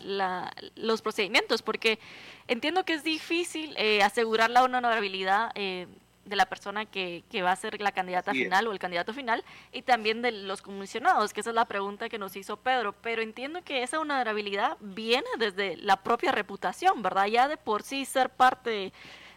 los 0.77 1.03
procedimientos, 1.03 1.61
porque 1.61 1.99
entiendo 2.47 2.85
que 2.85 2.93
es 2.93 3.03
difícil 3.03 3.75
eh, 3.77 4.05
asegurar 4.05 4.51
la 4.51 4.63
honorabilidad 4.63 5.53
de 5.53 6.37
la 6.37 6.47
persona 6.47 6.87
que, 6.87 7.25
va 7.43 7.51
a 7.51 7.57
ser 7.57 7.81
la 7.81 7.91
candidata 7.91 8.31
final 8.31 8.69
o 8.69 8.73
el 8.73 8.79
candidato 8.79 9.13
final, 9.13 9.43
y 9.73 9.83
también 9.83 10.23
de 10.23 10.31
los 10.31 10.63
comisionados, 10.63 11.33
que 11.33 11.41
esa 11.41 11.51
es 11.51 11.57
la 11.57 11.65
pregunta 11.65 12.09
que 12.09 12.21
nos 12.21 12.37
hizo 12.37 12.57
Pedro. 12.57 12.93
Pero 12.93 13.21
entiendo 13.21 13.63
que 13.65 13.83
esa 13.83 13.99
honorabilidad 13.99 14.77
viene 14.79 15.27
desde 15.39 15.77
la 15.79 15.97
propia 15.97 16.31
reputación, 16.31 17.03
¿verdad? 17.03 17.27
Ya 17.27 17.49
de 17.49 17.57
por 17.57 17.83
sí 17.83 18.05
ser 18.05 18.31
parte 18.31 18.93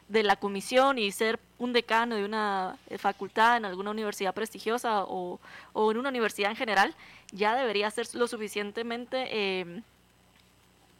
de 0.08 0.24
la 0.24 0.38
comisión 0.38 0.98
y 0.98 1.12
ser 1.12 1.40
un 1.58 1.74
decano 1.74 2.16
de 2.16 2.24
una 2.24 2.78
eh, 2.90 2.98
facultad 2.98 3.58
en 3.58 3.66
alguna 3.66 3.92
universidad 3.92 4.34
prestigiosa 4.34 5.04
o, 5.04 5.40
en 5.76 5.98
una 5.98 6.10
universidad 6.10 6.52
en 6.52 6.58
general, 6.58 6.96
ya 7.32 7.56
debería 7.56 7.92
ser 7.92 8.08
lo 8.14 8.28
suficientemente 8.28 9.60
em, 9.60 9.84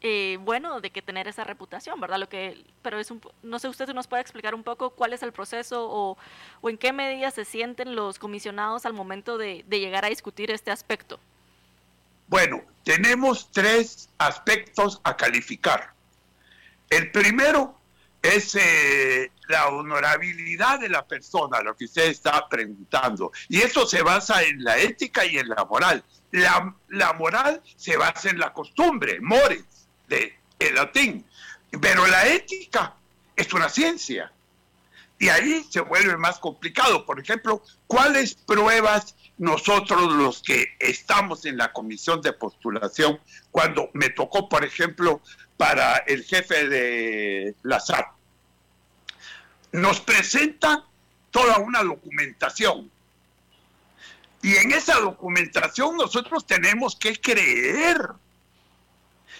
eh, 0.00 0.38
bueno 0.42 0.80
de 0.80 0.90
que 0.90 1.00
tener 1.00 1.26
esa 1.26 1.44
reputación, 1.44 2.00
¿verdad? 2.00 2.18
Lo 2.18 2.28
que, 2.28 2.62
pero 2.82 2.98
es 2.98 3.10
un, 3.10 3.20
no 3.42 3.58
sé, 3.58 3.68
usted 3.68 3.88
nos 3.94 4.06
puede 4.06 4.22
explicar 4.22 4.54
un 4.54 4.62
poco 4.62 4.90
cuál 4.90 5.12
es 5.12 5.22
el 5.22 5.32
proceso 5.32 5.88
o, 5.90 6.18
o 6.60 6.70
en 6.70 6.76
qué 6.76 6.92
medida 6.92 7.30
se 7.30 7.44
sienten 7.44 7.96
los 7.96 8.18
comisionados 8.18 8.84
al 8.84 8.92
momento 8.92 9.38
de, 9.38 9.64
de 9.66 9.80
llegar 9.80 10.04
a 10.04 10.08
discutir 10.08 10.50
este 10.50 10.70
aspecto. 10.70 11.18
Bueno, 12.26 12.62
tenemos 12.84 13.50
tres 13.50 14.10
aspectos 14.18 15.00
a 15.02 15.16
calificar. 15.16 15.92
El 16.90 17.10
primero 17.10 17.77
es 18.28 18.54
eh, 18.54 19.30
la 19.48 19.68
honorabilidad 19.68 20.80
de 20.80 20.88
la 20.88 21.06
persona, 21.06 21.60
lo 21.60 21.76
que 21.76 21.86
usted 21.86 22.06
está 22.08 22.48
preguntando. 22.48 23.32
Y 23.48 23.60
eso 23.60 23.86
se 23.86 24.02
basa 24.02 24.42
en 24.42 24.62
la 24.62 24.78
ética 24.78 25.24
y 25.24 25.38
en 25.38 25.48
la 25.48 25.64
moral. 25.64 26.02
La, 26.30 26.74
la 26.88 27.12
moral 27.14 27.62
se 27.76 27.96
basa 27.96 28.30
en 28.30 28.38
la 28.38 28.52
costumbre, 28.52 29.20
mores, 29.20 29.64
de 30.08 30.38
el 30.58 30.74
latín. 30.74 31.24
Pero 31.80 32.06
la 32.06 32.26
ética 32.26 32.94
es 33.36 33.52
una 33.52 33.68
ciencia. 33.68 34.32
Y 35.18 35.28
ahí 35.28 35.66
se 35.68 35.80
vuelve 35.80 36.16
más 36.16 36.38
complicado. 36.38 37.04
Por 37.04 37.18
ejemplo, 37.18 37.62
¿cuáles 37.86 38.34
pruebas 38.34 39.14
nosotros 39.38 40.12
los 40.12 40.42
que 40.42 40.66
estamos 40.80 41.44
en 41.44 41.56
la 41.56 41.72
comisión 41.72 42.20
de 42.20 42.32
postulación, 42.32 43.20
cuando 43.50 43.88
me 43.94 44.10
tocó, 44.10 44.48
por 44.48 44.64
ejemplo, 44.64 45.22
para 45.56 45.98
el 45.98 46.24
jefe 46.24 46.68
de 46.68 47.54
la 47.62 47.80
SAT. 47.80 48.06
Nos 49.72 50.00
presenta 50.00 50.84
toda 51.30 51.58
una 51.58 51.82
documentación. 51.82 52.90
Y 54.42 54.56
en 54.56 54.72
esa 54.72 54.98
documentación 55.00 55.96
nosotros 55.96 56.46
tenemos 56.46 56.96
que 56.96 57.20
creer 57.20 58.08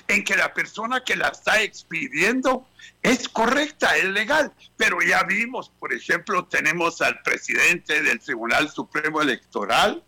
en 0.08 0.24
que 0.24 0.36
la 0.36 0.52
persona 0.54 1.04
que 1.04 1.16
la 1.16 1.28
está 1.28 1.62
expidiendo 1.62 2.66
es 3.02 3.28
correcta, 3.28 3.96
es 3.96 4.04
legal. 4.04 4.52
Pero 4.76 5.00
ya 5.02 5.22
vimos, 5.22 5.70
por 5.78 5.92
ejemplo, 5.92 6.46
tenemos 6.46 7.00
al 7.02 7.20
presidente 7.22 8.02
del 8.02 8.18
Tribunal 8.18 8.70
Supremo 8.70 9.20
Electoral 9.20 10.02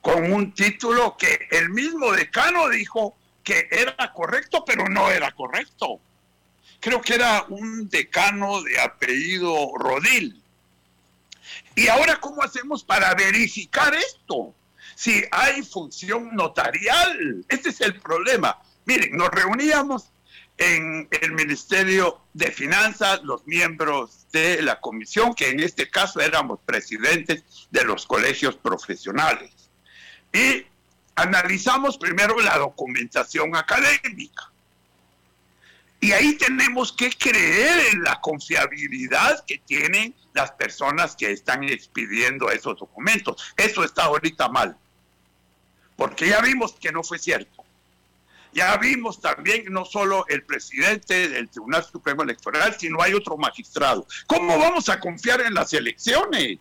con 0.00 0.32
un 0.32 0.52
título 0.52 1.16
que 1.16 1.48
el 1.52 1.70
mismo 1.70 2.12
decano 2.12 2.68
dijo 2.68 3.16
que 3.44 3.68
era 3.70 4.12
correcto, 4.12 4.64
pero 4.64 4.88
no 4.88 5.10
era 5.10 5.30
correcto. 5.30 6.00
Creo 6.82 7.00
que 7.00 7.14
era 7.14 7.44
un 7.48 7.88
decano 7.88 8.60
de 8.60 8.80
apellido 8.80 9.70
Rodil. 9.78 10.42
¿Y 11.76 11.86
ahora 11.86 12.18
cómo 12.18 12.42
hacemos 12.42 12.82
para 12.82 13.14
verificar 13.14 13.94
esto? 13.94 14.52
Si 14.96 15.22
hay 15.30 15.62
función 15.62 16.34
notarial, 16.34 17.44
este 17.48 17.68
es 17.68 17.80
el 17.82 18.00
problema. 18.00 18.60
Miren, 18.84 19.16
nos 19.16 19.28
reuníamos 19.28 20.10
en 20.58 21.06
el 21.20 21.30
Ministerio 21.30 22.20
de 22.34 22.50
Finanzas, 22.50 23.22
los 23.22 23.46
miembros 23.46 24.26
de 24.32 24.60
la 24.62 24.80
comisión, 24.80 25.34
que 25.34 25.50
en 25.50 25.60
este 25.60 25.88
caso 25.88 26.18
éramos 26.18 26.58
presidentes 26.66 27.44
de 27.70 27.84
los 27.84 28.06
colegios 28.06 28.56
profesionales. 28.56 29.52
Y 30.32 30.66
analizamos 31.14 31.96
primero 31.96 32.40
la 32.40 32.58
documentación 32.58 33.54
académica. 33.54 34.51
Y 36.02 36.10
ahí 36.10 36.34
tenemos 36.34 36.92
que 36.92 37.10
creer 37.10 37.92
en 37.92 38.02
la 38.02 38.20
confiabilidad 38.20 39.44
que 39.46 39.58
tienen 39.58 40.12
las 40.34 40.50
personas 40.50 41.14
que 41.14 41.30
están 41.30 41.62
expidiendo 41.62 42.50
esos 42.50 42.76
documentos. 42.76 43.54
Eso 43.56 43.84
está 43.84 44.06
ahorita 44.06 44.48
mal. 44.48 44.76
Porque 45.94 46.26
ya 46.26 46.40
vimos 46.40 46.72
que 46.72 46.90
no 46.90 47.04
fue 47.04 47.20
cierto. 47.20 47.64
Ya 48.52 48.76
vimos 48.78 49.20
también 49.20 49.66
no 49.70 49.84
solo 49.84 50.26
el 50.28 50.42
presidente 50.42 51.28
del 51.28 51.48
Tribunal 51.48 51.84
Supremo 51.84 52.24
Electoral, 52.24 52.74
sino 52.76 53.00
hay 53.00 53.14
otro 53.14 53.36
magistrado. 53.36 54.04
¿Cómo 54.26 54.58
vamos 54.58 54.88
a 54.88 54.98
confiar 54.98 55.40
en 55.42 55.54
las 55.54 55.72
elecciones? 55.72 56.58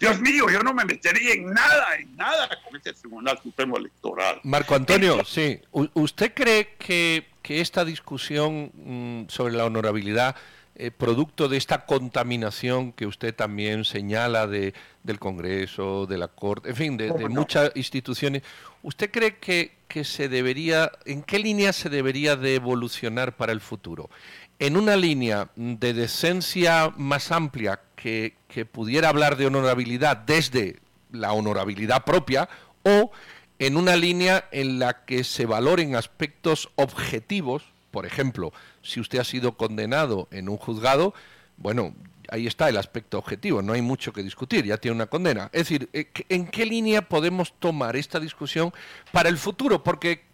Dios 0.00 0.18
mío, 0.18 0.48
yo 0.50 0.62
no 0.62 0.72
me 0.72 0.86
metería 0.86 1.34
en 1.34 1.52
nada, 1.52 1.94
en 1.98 2.16
nada 2.16 2.48
con 2.64 2.74
este 2.74 2.94
Tribunal 2.94 3.38
Supremo 3.42 3.76
Electoral. 3.76 4.40
Marco 4.44 4.74
Antonio, 4.74 5.22
sí. 5.26 5.60
¿Usted 5.92 6.32
cree 6.32 6.74
que, 6.78 7.26
esta 7.42 7.84
discusión 7.84 8.70
mm, 8.74 9.28
sobre 9.28 9.54
la 9.54 9.64
honorabilidad, 9.64 10.36
eh, 10.76 10.90
producto 10.92 11.48
de 11.48 11.56
esta 11.56 11.84
contaminación 11.84 12.92
que 12.92 13.06
usted 13.06 13.34
también 13.34 13.84
señala 13.84 14.46
de, 14.46 14.72
del 15.02 15.18
Congreso, 15.18 16.06
de 16.06 16.16
la 16.16 16.28
Corte, 16.28 16.70
en 16.70 16.76
fin, 16.76 16.96
de, 16.96 17.12
muchas 17.28 17.72
instituciones, 17.74 18.42
¿usted 18.82 19.10
cree 19.10 19.36
que, 19.36 19.72
que 19.88 20.04
se 20.04 20.28
debería, 20.28 20.92
en 21.04 21.22
qué 21.22 21.38
línea 21.38 21.72
se 21.72 21.88
debería 21.88 22.36
de 22.36 22.54
evolucionar 22.54 23.36
para 23.36 23.52
el 23.52 23.60
futuro? 23.60 24.10
¿En 24.58 24.76
una 24.76 24.94
línea 24.96 25.50
de 25.56 25.94
decencia 25.94 26.92
más 26.96 27.32
amplia 27.32 27.80
que, 27.96 28.34
pudiera 28.72 29.08
hablar 29.08 29.36
de 29.36 29.46
honorabilidad 29.46 30.16
desde 30.18 30.80
la 31.12 31.32
honorabilidad 31.32 32.04
propia 32.04 32.48
o 32.82 33.10
en 33.58 33.76
una 33.76 33.96
línea 33.96 34.48
en 34.52 34.78
la 34.78 35.04
que 35.04 35.24
se 35.24 35.46
valoren 35.46 35.96
aspectos 35.96 36.70
objetivos, 36.76 37.64
por 37.90 38.06
ejemplo, 38.06 38.52
si 38.82 39.00
usted 39.00 39.18
ha 39.18 39.24
sido 39.24 39.56
condenado 39.56 40.28
en 40.30 40.48
un 40.48 40.56
juzgado, 40.56 41.14
bueno, 41.56 41.94
ahí 42.30 42.46
está 42.46 42.68
el 42.68 42.76
aspecto 42.76 43.18
objetivo, 43.18 43.62
no 43.62 43.72
hay 43.72 43.82
mucho 43.82 44.12
que 44.12 44.22
discutir, 44.22 44.64
ya 44.64 44.76
tiene 44.76 44.94
una 44.94 45.06
condena. 45.06 45.50
Es 45.52 45.68
decir, 45.68 45.88
eh, 45.92 46.10
¿en 46.28 46.46
qué 46.46 46.64
línea 46.64 47.02
podemos 47.02 47.52
tomar 47.58 47.96
esta 47.96 48.20
discusión 48.20 48.72
para 49.12 49.28
el 49.28 49.38
futuro? 49.38 49.82
Porque 49.82 50.24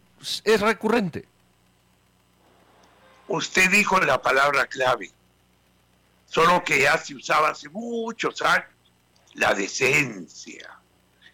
es 0.44 0.60
recurrente. 0.60 1.26
Usted 3.28 3.70
dijo 3.70 3.98
la 4.00 4.22
palabra 4.22 4.66
clave, 4.66 5.10
solo 6.26 6.62
que 6.62 6.82
ya 6.82 6.96
se 6.98 7.14
usaba 7.14 7.50
hace 7.50 7.68
muchos 7.68 8.40
años, 8.42 8.68
la 9.34 9.54
decencia. 9.54 10.78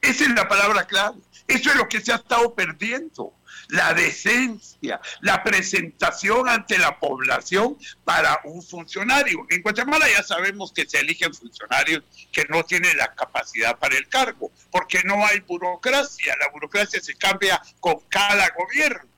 Esa 0.00 0.24
es 0.24 0.30
la 0.30 0.48
palabra 0.48 0.84
clave. 0.84 1.18
Eso 1.46 1.70
es 1.70 1.76
lo 1.76 1.88
que 1.88 2.00
se 2.00 2.12
ha 2.12 2.16
estado 2.16 2.54
perdiendo. 2.54 3.32
La 3.68 3.94
decencia, 3.94 5.00
la 5.20 5.42
presentación 5.42 6.48
ante 6.48 6.78
la 6.78 6.98
población 6.98 7.76
para 8.04 8.40
un 8.44 8.62
funcionario. 8.62 9.46
En 9.50 9.62
Guatemala 9.62 10.06
ya 10.08 10.22
sabemos 10.22 10.72
que 10.72 10.86
se 10.86 11.00
eligen 11.00 11.34
funcionarios 11.34 12.02
que 12.32 12.44
no 12.48 12.64
tienen 12.64 12.96
la 12.96 13.14
capacidad 13.14 13.78
para 13.78 13.96
el 13.96 14.08
cargo, 14.08 14.50
porque 14.70 15.02
no 15.04 15.24
hay 15.26 15.40
burocracia, 15.40 16.36
la 16.40 16.50
burocracia 16.50 17.00
se 17.00 17.14
cambia 17.14 17.60
con 17.80 18.00
cada 18.08 18.50
gobierno. 18.50 19.08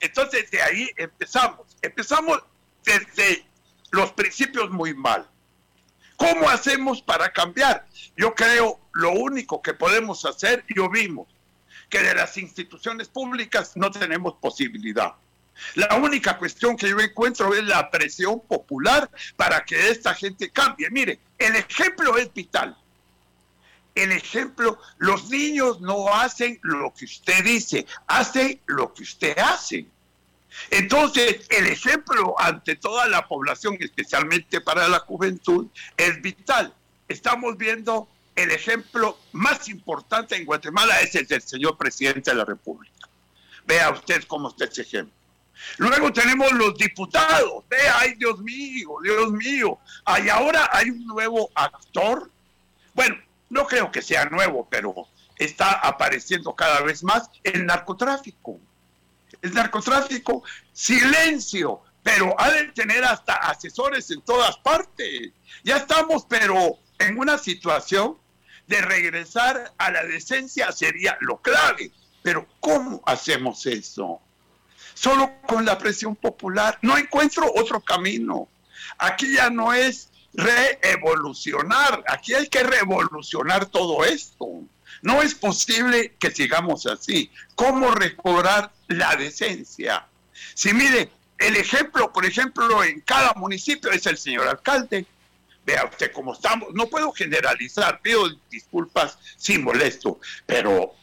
Entonces 0.00 0.50
de 0.50 0.62
ahí 0.62 0.90
empezamos, 0.96 1.76
empezamos 1.82 2.42
desde 2.84 3.44
los 3.90 4.12
principios 4.12 4.70
muy 4.70 4.94
mal. 4.94 5.28
¿Cómo 6.16 6.48
hacemos 6.48 7.00
para 7.00 7.32
cambiar? 7.32 7.86
Yo 8.16 8.34
creo 8.34 8.80
lo 8.92 9.12
único 9.12 9.62
que 9.62 9.72
podemos 9.72 10.24
hacer, 10.24 10.64
yo 10.74 10.88
vimos, 10.90 11.28
que 11.88 12.00
de 12.00 12.14
las 12.14 12.36
instituciones 12.36 13.08
públicas 13.08 13.72
no 13.76 13.90
tenemos 13.90 14.34
posibilidad. 14.34 15.14
La 15.74 15.96
única 15.96 16.38
cuestión 16.38 16.76
que 16.76 16.88
yo 16.88 17.00
encuentro 17.00 17.54
es 17.54 17.64
la 17.64 17.90
presión 17.90 18.40
popular 18.40 19.10
para 19.36 19.64
que 19.64 19.90
esta 19.90 20.14
gente 20.14 20.50
cambie. 20.50 20.88
Mire, 20.90 21.18
el 21.38 21.56
ejemplo 21.56 22.16
es 22.16 22.32
vital. 22.32 22.76
El 23.94 24.12
ejemplo, 24.12 24.78
los 24.98 25.28
niños 25.28 25.80
no 25.80 26.14
hacen 26.14 26.60
lo 26.62 26.94
que 26.94 27.06
usted 27.06 27.42
dice, 27.42 27.84
hacen 28.06 28.60
lo 28.66 28.94
que 28.94 29.02
usted 29.02 29.36
hace. 29.38 29.86
Entonces, 30.70 31.46
el 31.50 31.66
ejemplo 31.66 32.34
ante 32.38 32.76
toda 32.76 33.08
la 33.08 33.26
población, 33.26 33.76
especialmente 33.80 34.60
para 34.60 34.88
la 34.88 35.00
juventud, 35.00 35.66
es 35.96 36.22
vital. 36.22 36.72
Estamos 37.08 37.56
viendo 37.56 38.08
el 38.38 38.52
ejemplo 38.52 39.18
más 39.32 39.68
importante 39.68 40.36
en 40.36 40.44
Guatemala 40.44 41.00
es 41.00 41.14
el 41.16 41.26
del 41.26 41.42
señor 41.42 41.76
presidente 41.76 42.30
de 42.30 42.36
la 42.36 42.44
República. 42.44 43.08
Vea 43.66 43.90
usted 43.90 44.22
cómo 44.24 44.48
está 44.48 44.64
ese 44.64 44.82
ejemplo. 44.82 45.14
Luego 45.78 46.12
tenemos 46.12 46.52
los 46.52 46.76
diputados. 46.76 47.64
Vea, 47.68 47.98
ay 47.98 48.14
Dios 48.14 48.38
mío, 48.38 48.90
Dios 49.02 49.32
mío. 49.32 49.78
Hay 50.04 50.28
ahora 50.28 50.70
hay 50.72 50.90
un 50.90 51.04
nuevo 51.04 51.50
actor. 51.54 52.30
Bueno, 52.94 53.16
no 53.50 53.66
creo 53.66 53.90
que 53.90 54.02
sea 54.02 54.26
nuevo, 54.26 54.68
pero 54.70 54.94
está 55.36 55.72
apareciendo 55.72 56.54
cada 56.54 56.80
vez 56.82 57.02
más 57.02 57.28
el 57.42 57.66
narcotráfico. 57.66 58.60
El 59.42 59.52
narcotráfico, 59.52 60.44
silencio, 60.72 61.82
pero 62.04 62.34
ha 62.38 62.50
de 62.50 62.68
tener 62.68 63.04
hasta 63.04 63.34
asesores 63.34 64.10
en 64.12 64.20
todas 64.22 64.56
partes. 64.58 65.32
Ya 65.64 65.78
estamos, 65.78 66.24
pero 66.28 66.78
en 67.00 67.18
una 67.18 67.36
situación 67.36 68.16
de 68.68 68.80
regresar 68.82 69.72
a 69.78 69.90
la 69.90 70.04
decencia 70.04 70.70
sería 70.72 71.16
lo 71.20 71.38
clave. 71.38 71.90
Pero 72.22 72.46
¿cómo 72.60 73.02
hacemos 73.06 73.66
eso? 73.66 74.20
Solo 74.94 75.32
con 75.46 75.64
la 75.64 75.78
presión 75.78 76.14
popular. 76.14 76.78
No 76.82 76.96
encuentro 76.96 77.50
otro 77.56 77.80
camino. 77.80 78.48
Aquí 78.98 79.34
ya 79.34 79.50
no 79.50 79.72
es 79.72 80.10
reevolucionar, 80.34 82.04
aquí 82.06 82.34
hay 82.34 82.46
que 82.48 82.62
revolucionar 82.62 83.66
todo 83.66 84.04
esto. 84.04 84.46
No 85.02 85.22
es 85.22 85.34
posible 85.34 86.14
que 86.18 86.30
sigamos 86.30 86.86
así. 86.86 87.30
¿Cómo 87.54 87.90
recobrar 87.92 88.72
la 88.88 89.16
decencia? 89.16 90.06
Si 90.54 90.72
mire, 90.72 91.10
el 91.38 91.56
ejemplo, 91.56 92.12
por 92.12 92.26
ejemplo, 92.26 92.82
en 92.84 93.00
cada 93.00 93.32
municipio 93.34 93.90
es 93.90 94.06
el 94.06 94.18
señor 94.18 94.48
alcalde, 94.48 95.06
Vea 95.68 95.84
usted 95.84 96.10
cómo 96.12 96.32
estamos. 96.32 96.72
No 96.72 96.86
puedo 96.86 97.12
generalizar, 97.12 98.00
pido 98.00 98.26
disculpas 98.50 99.18
si 99.36 99.58
molesto, 99.58 100.18
pero 100.46 100.94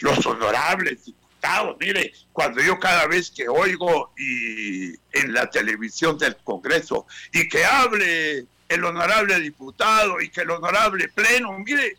los 0.00 0.24
honorables 0.24 1.04
diputados, 1.04 1.76
mire, 1.78 2.14
cuando 2.32 2.62
yo 2.62 2.78
cada 2.78 3.06
vez 3.06 3.30
que 3.30 3.50
oigo 3.50 4.14
y 4.16 4.94
en 5.12 5.34
la 5.34 5.50
televisión 5.50 6.16
del 6.16 6.36
Congreso 6.36 7.06
y 7.34 7.46
que 7.50 7.66
hable 7.66 8.46
el 8.70 8.82
honorable 8.82 9.38
diputado 9.40 10.22
y 10.22 10.30
que 10.30 10.40
el 10.40 10.52
honorable 10.52 11.10
pleno, 11.10 11.52
mire, 11.58 11.98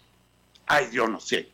ay, 0.66 0.90
yo 0.92 1.08
no 1.08 1.20
sé. 1.20 1.48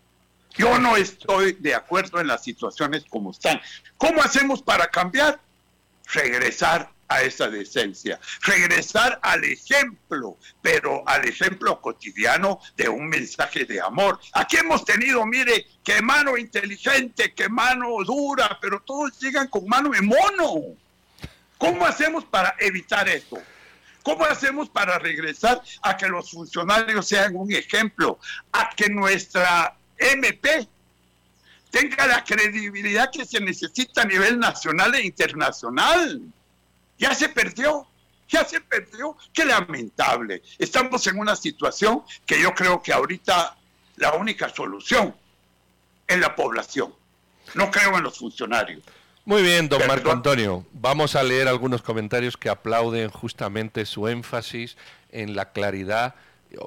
Yo 0.52 0.80
no 0.80 0.96
estoy 0.96 1.52
de 1.60 1.76
acuerdo 1.76 2.22
en 2.22 2.28
las 2.28 2.46
situaciones 2.46 3.04
como 3.10 3.32
están. 3.32 3.60
¿Cómo 3.98 4.22
hacemos 4.22 4.62
para 4.62 4.88
cambiar? 4.88 5.38
Regresar 6.14 6.95
a 7.08 7.22
esa 7.22 7.50
decencia, 7.50 8.20
regresar 8.42 9.20
al 9.22 9.44
ejemplo, 9.44 10.38
pero 10.62 11.08
al 11.08 11.26
ejemplo 11.26 11.80
cotidiano 11.82 12.60
de 12.76 12.90
un 12.90 13.08
mensaje 13.08 13.66
de 13.66 13.82
amor. 13.82 14.20
Aquí 14.34 14.58
hemos 14.58 14.84
tenido, 14.86 15.26
mire, 15.26 15.68
que 15.84 16.02
mano 16.02 16.38
inteligente, 16.38 17.34
que 17.34 17.50
mano 17.50 18.04
dura, 18.04 18.58
pero 18.62 18.82
todos 18.82 19.20
llegan 19.20 19.48
con 19.48 19.68
mano 19.68 19.90
de 19.90 20.02
mono. 20.02 20.76
¿Cómo 21.58 21.86
hacemos 21.86 22.26
para 22.26 22.56
evitar 22.60 23.08
esto? 23.08 23.38
¿Cómo 24.04 24.26
hacemos 24.26 24.70
para 24.70 25.00
regresar 25.00 25.62
a 25.82 25.98
que 25.98 26.08
los 26.08 26.30
funcionarios 26.30 27.08
sean 27.08 27.36
un 27.36 27.52
ejemplo? 27.52 28.20
A 28.52 28.70
que 28.70 28.90
nuestra 28.90 29.76
MP 29.98 30.68
tenga 31.72 32.06
la 32.08 32.24
credibilidad 32.24 33.10
que 33.12 33.26
se 33.26 33.40
necesita 33.40 34.04
a 34.04 34.06
nivel 34.06 34.38
nacional 34.40 34.94
e 34.96 35.06
internacional 35.06 36.22
ya 36.98 37.14
se 37.14 37.30
perdió, 37.30 37.88
ya 38.30 38.44
se 38.46 38.62
perdió. 38.62 39.16
Qué 39.34 39.46
lamentable. 39.46 40.42
Estamos 40.58 41.06
en 41.08 41.20
una 41.20 41.36
situación 41.36 42.04
que 42.26 42.42
yo 42.42 42.54
creo 42.54 42.82
que 42.82 42.94
ahorita 42.94 43.56
la 43.98 44.14
única 44.14 44.50
solución 44.50 45.16
es 46.08 46.20
la 46.20 46.36
población. 46.36 46.94
No 47.54 47.70
creo 47.72 47.98
en 47.98 48.04
los 48.04 48.18
funcionarios. 48.18 48.84
Muy 49.26 49.42
bien, 49.42 49.68
don 49.68 49.86
Marco 49.88 50.12
Antonio. 50.12 50.66
Vamos 50.74 51.16
a 51.16 51.24
leer 51.24 51.48
algunos 51.48 51.82
comentarios 51.82 52.38
que 52.38 52.50
aplauden 52.50 53.10
justamente 53.10 53.86
su 53.86 54.08
énfasis 54.08 54.78
en 55.12 55.36
la 55.36 55.52
claridad, 55.52 56.14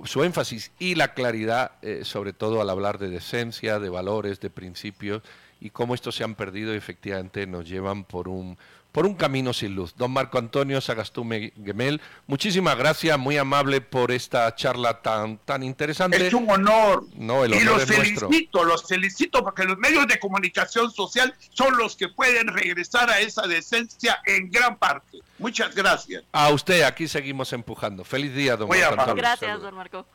su 0.04 0.24
énfasis 0.24 0.72
y 0.78 0.96
la 0.96 1.14
claridad, 1.14 1.72
eh, 1.82 2.00
sobre 2.02 2.32
todo 2.32 2.60
al 2.60 2.70
hablar 2.70 2.98
de 2.98 3.10
decencia, 3.10 3.78
de 3.78 3.88
valores, 3.88 4.40
de 4.40 4.50
principios, 4.50 5.22
y 5.60 5.70
cómo 5.70 5.94
estos 5.94 6.16
se 6.16 6.24
han 6.24 6.34
perdido 6.34 6.74
y 6.74 6.76
efectivamente 6.76 7.46
nos 7.46 7.68
llevan 7.68 8.04
por 8.04 8.28
un, 8.28 8.58
por 8.92 9.06
un 9.06 9.14
camino 9.14 9.52
sin 9.52 9.74
luz. 9.74 9.94
Don 9.96 10.10
Marco 10.10 10.38
Antonio 10.38 10.80
Sagastume 10.80 11.52
Gemel, 11.64 12.00
muchísimas 12.26 12.76
gracias, 12.76 13.18
muy 13.18 13.36
amable 13.36 13.80
por 13.80 14.10
esta 14.12 14.54
charla 14.54 15.02
tan, 15.02 15.38
tan 15.38 15.62
interesante. 15.62 16.26
Es 16.26 16.34
un 16.34 16.50
honor. 16.50 17.04
No, 17.14 17.44
el 17.44 17.52
honor 17.52 17.62
y 17.62 17.64
los 17.64 17.84
felicito, 17.84 18.64
los 18.64 18.86
felicito 18.86 19.42
porque 19.42 19.64
los 19.64 19.78
medios 19.78 20.06
de 20.06 20.18
comunicación 20.18 20.90
social 20.90 21.34
son 21.50 21.76
los 21.76 21.96
que 21.96 22.08
pueden 22.08 22.48
regresar 22.48 23.10
a 23.10 23.20
esa 23.20 23.46
decencia 23.46 24.18
en 24.26 24.50
gran 24.50 24.76
parte. 24.76 25.18
Muchas 25.38 25.74
gracias. 25.74 26.24
A 26.32 26.50
usted, 26.50 26.82
aquí 26.82 27.06
seguimos 27.06 27.52
empujando. 27.52 28.04
Feliz 28.04 28.34
día, 28.34 28.56
don 28.56 28.68
Marco 28.68 29.00
Antonio. 29.00 29.14
Gracias, 29.14 29.60
don 29.60 29.74
Marco. 29.74 30.06